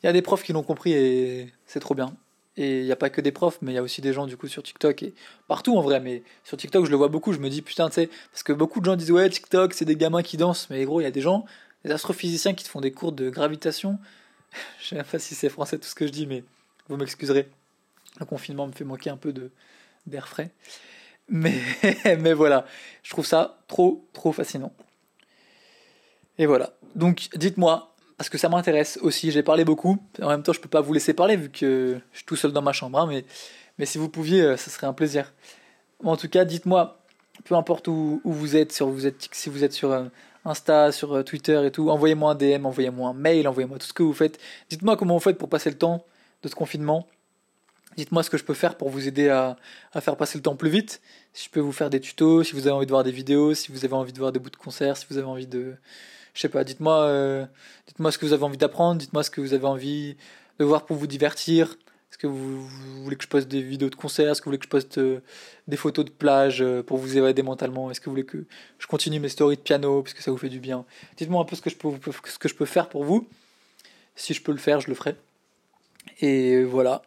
il 0.03 0.07
y 0.07 0.09
a 0.09 0.13
des 0.13 0.23
profs 0.23 0.43
qui 0.43 0.53
l'ont 0.53 0.63
compris 0.63 0.93
et 0.93 1.53
c'est 1.67 1.81
trop 1.81 1.95
bien. 1.95 2.15
Et 2.57 2.81
il 2.81 2.85
n'y 2.85 2.93
a 2.93 2.97
pas 2.97 3.11
que 3.11 3.21
des 3.21 3.33
profs, 3.33 3.59
mais 3.63 3.73
il 3.73 3.75
y 3.75 3.79
a 3.79 3.83
aussi 3.83 4.01
des 4.01 4.13
gens 4.13 4.27
du 4.27 4.37
coup 4.37 4.49
sur 4.49 4.63
TikTok 4.63 5.03
et 5.03 5.15
partout 5.49 5.77
en 5.77 5.83
vrai. 5.83 6.01
Mais 6.01 6.23
sur 6.45 6.57
TikTok, 6.57 6.85
je 6.85 6.91
le 6.91 6.97
vois 6.97 7.09
beaucoup. 7.09 7.33
Je 7.33 7.39
me 7.39 7.49
dis 7.49 7.63
putain, 7.63 7.89
tu 7.89 7.95
sais, 7.95 8.11
parce 8.33 8.43
que 8.43 8.53
beaucoup 8.53 8.81
de 8.81 8.87
gens 8.87 8.97
disent 8.97 9.13
ouais, 9.13 9.29
TikTok, 9.29 9.73
c'est 9.75 9.85
des 9.85 9.97
gamins 9.97 10.23
qui 10.23 10.37
dansent. 10.37 10.69
Mais 10.71 10.85
gros, 10.85 11.01
il 11.01 11.05
y 11.05 11.07
a 11.07 11.11
des 11.11 11.21
gens, 11.21 11.45
des 11.85 11.91
astrophysiciens 11.91 12.55
qui 12.55 12.65
te 12.65 12.69
font 12.69 12.81
des 12.81 12.93
cours 12.93 13.13
de 13.13 13.31
gravitation. 13.31 13.99
je 14.81 14.89
sais 14.89 14.97
même 14.97 15.05
pas 15.05 15.19
si 15.19 15.35
c'est 15.35 15.49
français 15.49 15.79
tout 15.79 15.89
ce 15.89 15.95
que 15.95 16.07
je 16.07 16.13
dis, 16.13 16.27
mais 16.27 16.45
vous 16.89 16.97
m'excuserez. 16.97 17.49
Le 18.19 18.27
confinement 18.27 18.67
me 18.67 18.73
fait 18.73 18.85
manquer 18.85 19.11
un 19.11 19.17
peu 19.17 19.33
d'air 20.07 20.29
frais. 20.29 20.51
Mais, 21.29 21.55
mais 22.19 22.33
voilà, 22.33 22.67
je 23.03 23.11
trouve 23.11 23.25
ça 23.25 23.63
trop, 23.69 24.05
trop 24.13 24.33
fascinant. 24.33 24.73
Et 26.39 26.47
voilà. 26.47 26.73
Donc, 26.97 27.29
dites-moi, 27.37 27.95
parce 28.21 28.29
que 28.29 28.37
ça 28.37 28.51
m'intéresse 28.51 28.99
aussi. 29.01 29.31
J'ai 29.31 29.43
parlé 29.43 29.65
beaucoup. 29.65 29.97
En 30.21 30.29
même 30.29 30.43
temps, 30.43 30.53
je 30.53 30.61
peux 30.61 30.69
pas 30.69 30.83
vous 30.83 30.93
laisser 30.93 31.15
parler 31.15 31.37
vu 31.37 31.49
que 31.49 31.99
je 32.13 32.17
suis 32.19 32.27
tout 32.27 32.37
seul 32.37 32.53
dans 32.53 32.61
ma 32.61 32.75
chambre. 32.75 32.99
Hein, 32.99 33.07
mais, 33.09 33.25
mais 33.79 33.87
si 33.87 33.97
vous 33.97 34.11
pouviez, 34.11 34.43
euh, 34.43 34.57
ça 34.59 34.71
serait 34.71 34.87
un 34.87 34.93
plaisir. 34.93 35.33
En 36.05 36.19
tout 36.19 36.29
cas, 36.29 36.45
dites-moi, 36.45 36.99
peu 37.45 37.55
importe 37.55 37.89
où, 37.89 38.21
vous 38.23 38.57
êtes, 38.57 38.73
sur, 38.73 38.89
vous 38.89 39.07
êtes, 39.07 39.31
si 39.33 39.49
vous 39.49 39.65
êtes 39.65 39.73
sur 39.73 39.91
euh, 39.91 40.05
Insta, 40.45 40.93
sur 40.93 41.15
euh, 41.15 41.23
Twitter 41.23 41.65
et 41.65 41.71
tout. 41.71 41.89
Envoyez-moi 41.89 42.33
un 42.33 42.35
DM, 42.35 42.67
envoyez-moi 42.67 43.09
un 43.09 43.15
mail, 43.15 43.49
envoyez-moi 43.49 43.79
tout 43.79 43.87
ce 43.87 43.95
que 43.95 44.03
vous 44.03 44.13
faites. 44.13 44.39
Dites-moi 44.69 44.99
comment 44.99 45.15
vous 45.15 45.21
faites 45.21 45.39
pour 45.39 45.49
passer 45.49 45.71
le 45.71 45.79
temps 45.79 46.05
de 46.43 46.49
ce 46.51 46.55
confinement. 46.55 47.07
Dites-moi 47.97 48.23
ce 48.23 48.29
que 48.29 48.37
je 48.37 48.45
peux 48.45 48.53
faire 48.53 48.77
pour 48.77 48.91
vous 48.91 49.09
aider 49.09 49.31
à, 49.31 49.57
à, 49.95 50.03
faire 50.03 50.19
passer 50.19 50.37
le 50.37 50.43
temps 50.43 50.57
plus 50.57 50.69
vite. 50.69 51.01
Si 51.33 51.47
je 51.47 51.51
peux 51.51 51.61
vous 51.61 51.73
faire 51.73 51.89
des 51.89 52.01
tutos, 52.01 52.43
si 52.43 52.53
vous 52.53 52.67
avez 52.67 52.73
envie 52.73 52.87
de 52.87 52.93
voir 52.93 53.03
des 53.03 53.13
vidéos, 53.13 53.55
si 53.55 53.73
vous 53.73 53.87
avez 53.87 53.95
envie 53.95 54.13
de 54.13 54.19
voir 54.19 54.31
des 54.31 54.41
bouts 54.41 54.51
de 54.51 54.57
concert, 54.57 54.99
si 54.99 55.07
vous 55.09 55.17
avez 55.17 55.27
envie 55.27 55.47
de... 55.47 55.75
Je 56.35 56.41
sais 56.41 56.49
pas, 56.49 56.65
dites-moi 56.65 57.05
euh, 57.05 57.47
dites-moi 57.87 58.13
ce 58.13 58.19
que 58.19 58.27
vous 58.27 58.33
avez 58.33 58.45
envie 58.45 58.57
d'apprendre, 58.57 59.01
dites-moi 59.01 59.23
ce 59.23 59.31
que 59.31 59.41
vous 59.41 59.53
avez 59.53 59.67
envie 59.67 60.17
de 60.59 60.65
voir 60.65 60.87
pour 60.87 60.97
vous 60.97 61.07
divertir. 61.07 61.77
Est-ce 62.11 62.19
que 62.19 62.27
vous, 62.27 62.67
voulez 63.03 63.17
que 63.17 63.23
je 63.23 63.29
poste 63.29 63.49
des 63.49 63.63
vidéos 63.63 63.89
de 63.89 63.95
concert 63.95 64.31
Est-ce 64.31 64.41
que 64.41 64.47
vous 64.47 64.51
voulez 64.51 64.59
que 64.59 64.65
je 64.65 64.71
poste 64.71 64.99
euh, 64.99 65.21
des 65.69 65.77
photos 65.77 66.05
de 66.05 66.11
plage 66.11 66.61
euh, 66.61 66.83
pour 66.83 66.99
vous 66.99 67.17
évader 67.17 67.43
mentalement? 67.43 67.91
Est-ce 67.91 68.01
que 68.01 68.07
vous 68.07 68.13
voulez 68.13 68.27
que 68.27 68.45
je 68.79 68.87
continue 68.89 69.21
mes 69.21 69.29
stories 69.29 69.57
de 69.57 69.63
piano 69.63 70.03
parce 70.03 70.15
que 70.15 70.23
ça 70.23 70.33
vous 70.33 70.37
fait 70.37 70.49
du 70.49 70.59
bien? 70.59 70.85
Dites-moi 71.17 71.41
un 71.41 71.45
peu 71.45 71.55
ce 71.55 71.63
que, 71.63 71.71
je 71.71 71.77
peux, 71.77 71.91
ce 72.27 72.39
que 72.39 72.49
je 72.49 72.55
peux 72.55 72.67
faire 72.67 72.89
pour 72.89 73.05
vous. 73.05 73.29
Si 74.17 74.35
je 74.35 74.43
peux 74.43 74.53
le 74.53 74.59
faire, 74.59 74.81
je 74.81 74.89
le 74.89 74.95
ferai. 74.95 75.15
Et 76.21 76.65
voilà. 76.65 77.03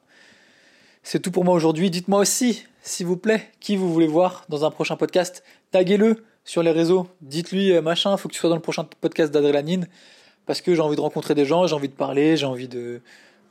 C'est 1.03 1.19
tout 1.19 1.31
pour 1.31 1.43
moi 1.43 1.53
aujourd'hui. 1.53 1.89
Dites-moi 1.89 2.19
aussi, 2.19 2.63
s'il 2.81 3.05
vous 3.05 3.17
plaît, 3.17 3.51
qui 3.59 3.75
vous 3.75 3.91
voulez 3.91 4.07
voir 4.07 4.45
dans 4.47 4.63
un 4.63 4.71
prochain 4.71 4.95
podcast. 4.95 5.43
Taguez-le 5.71 6.23
sur 6.45 6.63
les 6.63 6.71
réseaux. 6.71 7.08
Dites-lui, 7.21 7.71
euh, 7.71 7.82
machin, 7.82 8.15
faut 8.17 8.27
que 8.27 8.34
tu 8.34 8.39
sois 8.39 8.49
dans 8.49 8.56
le 8.56 8.62
prochain 8.62 8.86
podcast 9.01 9.32
d'Adrélanine. 9.32 9.88
Parce 10.45 10.62
que 10.62 10.75
j'ai 10.75 10.82
envie 10.82 10.95
de 10.95 11.01
rencontrer 11.01 11.36
des 11.36 11.45
gens, 11.45 11.67
j'ai 11.67 11.75
envie 11.75 11.88
de 11.88 11.93
parler, 11.93 12.36
j'ai 12.36 12.45
envie 12.45 12.67
de. 12.67 13.01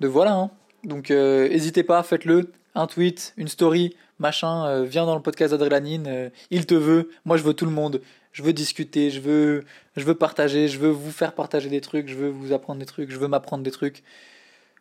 de 0.00 0.08
voilà. 0.08 0.34
Hein. 0.34 0.50
Donc, 0.84 1.10
euh, 1.10 1.48
pas, 1.86 2.02
faites-le. 2.02 2.52
Un 2.74 2.86
tweet, 2.86 3.34
une 3.36 3.48
story, 3.48 3.96
machin, 4.18 4.66
euh, 4.66 4.84
viens 4.84 5.06
dans 5.06 5.14
le 5.14 5.22
podcast 5.22 5.52
d'Adrélanine. 5.52 6.30
il 6.50 6.66
te 6.66 6.74
veut. 6.74 7.10
Moi, 7.24 7.36
je 7.36 7.42
veux 7.42 7.54
tout 7.54 7.66
le 7.66 7.70
monde. 7.70 8.02
Je 8.32 8.42
veux 8.42 8.54
discuter, 8.54 9.10
je 9.10 9.20
veux, 9.20 9.64
je 9.96 10.04
veux 10.04 10.14
partager, 10.14 10.66
je 10.68 10.78
veux 10.78 10.88
vous 10.88 11.10
faire 11.10 11.34
partager 11.34 11.68
des 11.68 11.82
trucs, 11.82 12.08
je 12.08 12.14
veux 12.14 12.30
vous 12.30 12.54
apprendre 12.54 12.80
des 12.80 12.86
trucs, 12.86 13.10
je 13.10 13.18
veux 13.18 13.28
m'apprendre 13.28 13.62
des 13.62 13.70
trucs. 13.70 14.02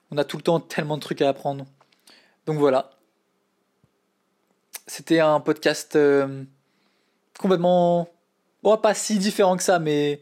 On 0.09 0.17
a 0.17 0.23
tout 0.23 0.37
le 0.37 0.43
temps 0.43 0.61
tellement 0.61 0.95
de 0.95 1.01
trucs 1.01 1.21
à 1.21 1.27
apprendre. 1.27 1.65
Donc 2.45 2.57
voilà. 2.57 2.91
C'était 4.87 5.19
un 5.19 5.39
podcast 5.39 5.95
euh, 5.95 6.43
complètement. 7.41 8.07
Bon, 8.63 8.77
pas 8.77 8.93
si 8.93 9.17
différent 9.17 9.57
que 9.57 9.63
ça, 9.63 9.79
mais 9.79 10.21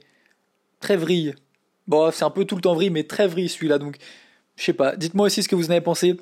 très 0.79 0.97
vrille. 0.97 1.36
Bon, 1.88 2.12
c'est 2.12 2.23
un 2.23 2.29
peu 2.29 2.45
tout 2.45 2.55
le 2.55 2.62
temps 2.62 2.73
vrille, 2.73 2.89
mais 2.89 3.03
très 3.03 3.27
vrille 3.27 3.49
celui-là. 3.49 3.77
Donc, 3.77 3.97
je 4.55 4.63
sais 4.63 4.73
pas. 4.73 4.95
Dites-moi 4.95 5.27
aussi 5.27 5.43
ce 5.43 5.49
que 5.49 5.55
vous 5.55 5.67
en 5.67 5.71
avez 5.71 5.82
pensé. 5.82 6.17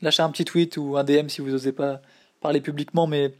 Lâchez 0.00 0.22
un 0.22 0.30
petit 0.30 0.44
tweet 0.44 0.76
ou 0.76 0.96
un 0.96 1.04
DM 1.04 1.28
si 1.28 1.40
vous 1.40 1.50
n'osez 1.50 1.72
pas 1.72 2.02
parler 2.40 2.60
publiquement, 2.60 3.06
mais 3.06 3.32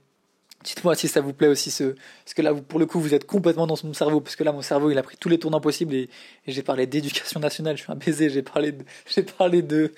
Dites-moi 0.65 0.95
si 0.95 1.09
ça 1.09 1.21
vous 1.21 1.33
plaît 1.33 1.49
aussi, 1.49 1.71
ce... 1.71 1.95
parce 2.25 2.35
que 2.37 2.43
là, 2.43 2.55
pour 2.55 2.79
le 2.79 2.87
coup, 2.87 3.01
vous 3.01 3.15
êtes 3.15 3.27
complètement 3.27 3.67
dans 3.67 3.77
mon 3.83 3.93
cerveau, 3.95 4.21
parce 4.21 4.37
que 4.37 4.45
là, 4.45 4.53
mon 4.53 4.63
cerveau, 4.63 4.91
il 4.91 4.99
a 4.99 5.03
pris 5.03 5.17
tous 5.17 5.29
les 5.29 5.39
tournants 5.39 5.61
possibles 5.61 5.95
et, 5.95 6.09
j'ai 6.47 6.63
parlé 6.63 6.87
d'éducation 6.87 7.41
nationale, 7.41 7.77
je 7.77 7.83
suis 7.83 7.93
un 7.93 7.97
baiser, 7.97 8.31
j'ai 8.31 8.43
parlé 8.43 8.73
de, 8.73 8.85
j'ai 9.07 9.23
parlé 9.23 9.63
de, 9.63 9.93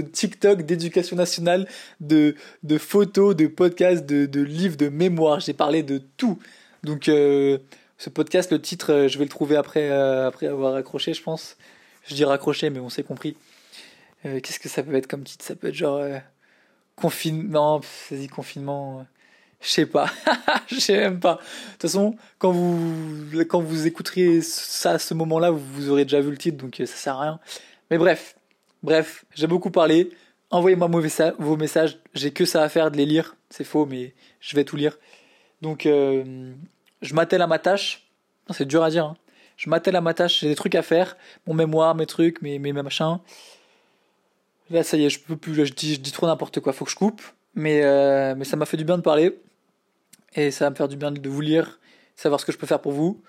TikTok, 0.00 0.62
d'éducation 0.62 1.16
nationale, 1.16 1.68
de, 2.00 2.34
photos, 2.78 3.36
de 3.36 3.46
podcasts, 3.48 4.06
de, 4.06 4.40
livres, 4.40 4.76
de 4.76 4.88
mémoire, 4.88 5.40
j'ai 5.40 5.52
parlé 5.52 5.82
de 5.82 6.00
tout. 6.16 6.38
Donc, 6.84 7.08
euh, 7.08 7.58
ce 7.98 8.08
podcast, 8.08 8.52
le 8.52 8.62
titre, 8.62 8.92
euh, 8.92 9.08
je 9.08 9.18
vais 9.18 9.24
le 9.24 9.30
trouver 9.30 9.56
après, 9.56 9.90
euh, 9.90 10.28
après 10.28 10.46
avoir 10.46 10.76
accroché, 10.76 11.12
je 11.12 11.22
pense. 11.22 11.56
Je 12.06 12.14
dis 12.14 12.24
raccroché, 12.24 12.70
mais 12.70 12.78
on 12.78 12.88
s'est 12.88 13.02
compris. 13.02 13.36
qu'est-ce 14.22 14.58
que 14.58 14.68
ça 14.68 14.82
peut 14.82 14.94
être 14.94 15.06
comme 15.06 15.24
titre? 15.24 15.44
Ça 15.44 15.54
peut 15.54 15.68
être 15.68 15.74
genre, 15.74 16.00
confinement, 16.96 17.80
vas-y, 18.10 18.28
confinement 18.28 19.06
je 19.60 19.68
sais 19.68 19.86
pas. 19.86 20.10
Je 20.68 20.78
sais 20.78 20.98
même 20.98 21.18
pas. 21.18 21.34
De 21.34 21.72
toute 21.72 21.82
façon, 21.82 22.16
quand 22.38 22.52
vous, 22.52 23.42
quand 23.48 23.60
vous 23.60 23.86
écouterez 23.86 24.40
ça 24.42 24.92
à 24.92 24.98
ce 24.98 25.14
moment-là, 25.14 25.50
vous 25.50 25.90
aurez 25.90 26.04
déjà 26.04 26.20
vu 26.20 26.30
le 26.30 26.36
titre, 26.36 26.58
donc 26.58 26.78
euh, 26.80 26.86
ça 26.86 26.96
sert 26.96 27.14
à 27.16 27.22
rien. 27.22 27.40
Mais 27.90 27.98
bref. 27.98 28.36
Bref, 28.82 29.24
j'ai 29.34 29.46
beaucoup 29.46 29.70
parlé. 29.70 30.10
Envoyez-moi 30.50 30.88
vos 31.38 31.56
messages. 31.56 31.98
J'ai 32.14 32.30
que 32.30 32.44
ça 32.44 32.62
à 32.62 32.68
faire 32.68 32.90
de 32.90 32.96
les 32.96 33.06
lire. 33.06 33.36
C'est 33.50 33.64
faux, 33.64 33.86
mais 33.86 34.14
je 34.40 34.54
vais 34.56 34.64
tout 34.64 34.76
lire. 34.76 34.96
Donc, 35.62 35.84
euh, 35.86 36.52
je 37.02 37.14
m'attelle 37.14 37.42
à 37.42 37.46
ma 37.46 37.58
tâche. 37.58 38.08
C'est 38.50 38.66
dur 38.66 38.82
à 38.82 38.90
dire. 38.90 39.06
Hein. 39.06 39.16
Je 39.56 39.68
m'attelle 39.68 39.96
à 39.96 40.00
ma 40.00 40.14
tâche. 40.14 40.40
J'ai 40.40 40.48
des 40.48 40.54
trucs 40.54 40.74
à 40.74 40.82
faire. 40.82 41.16
Mon 41.46 41.54
mémoire, 41.54 41.94
mes 41.94 42.06
trucs, 42.06 42.40
mes, 42.40 42.58
mes, 42.58 42.72
machins. 42.72 43.18
Là, 44.70 44.82
ça 44.84 44.96
y 44.96 45.04
est, 45.04 45.10
je 45.10 45.20
peux 45.20 45.36
plus. 45.36 45.54
Je 45.54 45.72
dis, 45.72 45.94
je 45.94 46.00
dis 46.00 46.12
trop 46.12 46.26
n'importe 46.26 46.60
quoi. 46.60 46.72
Faut 46.72 46.84
que 46.84 46.90
je 46.90 46.96
coupe. 46.96 47.20
Mais, 47.54 47.82
euh, 47.82 48.34
mais 48.36 48.44
ça 48.44 48.56
m'a 48.56 48.66
fait 48.66 48.76
du 48.76 48.84
bien 48.84 48.96
de 48.96 49.02
parler. 49.02 49.36
Et 50.34 50.50
ça 50.50 50.66
va 50.66 50.70
me 50.70 50.76
faire 50.76 50.88
du 50.88 50.96
bien 50.96 51.10
de 51.10 51.28
vous 51.28 51.40
lire, 51.40 51.78
savoir 52.16 52.40
ce 52.40 52.46
que 52.46 52.52
je 52.52 52.58
peux 52.58 52.66
faire 52.66 52.80
pour 52.80 52.92
vous. 52.92 53.22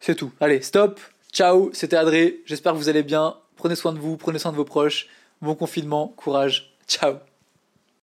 C'est 0.00 0.14
tout. 0.14 0.32
Allez, 0.40 0.62
stop. 0.62 1.00
Ciao, 1.32 1.70
c'était 1.72 1.96
Adré. 1.96 2.42
J'espère 2.46 2.72
que 2.72 2.78
vous 2.78 2.88
allez 2.88 3.02
bien. 3.02 3.36
Prenez 3.56 3.74
soin 3.74 3.92
de 3.92 3.98
vous, 3.98 4.16
prenez 4.16 4.38
soin 4.38 4.52
de 4.52 4.56
vos 4.56 4.64
proches. 4.64 5.08
Bon 5.42 5.54
confinement, 5.54 6.08
courage. 6.08 6.76
Ciao. 6.86 7.16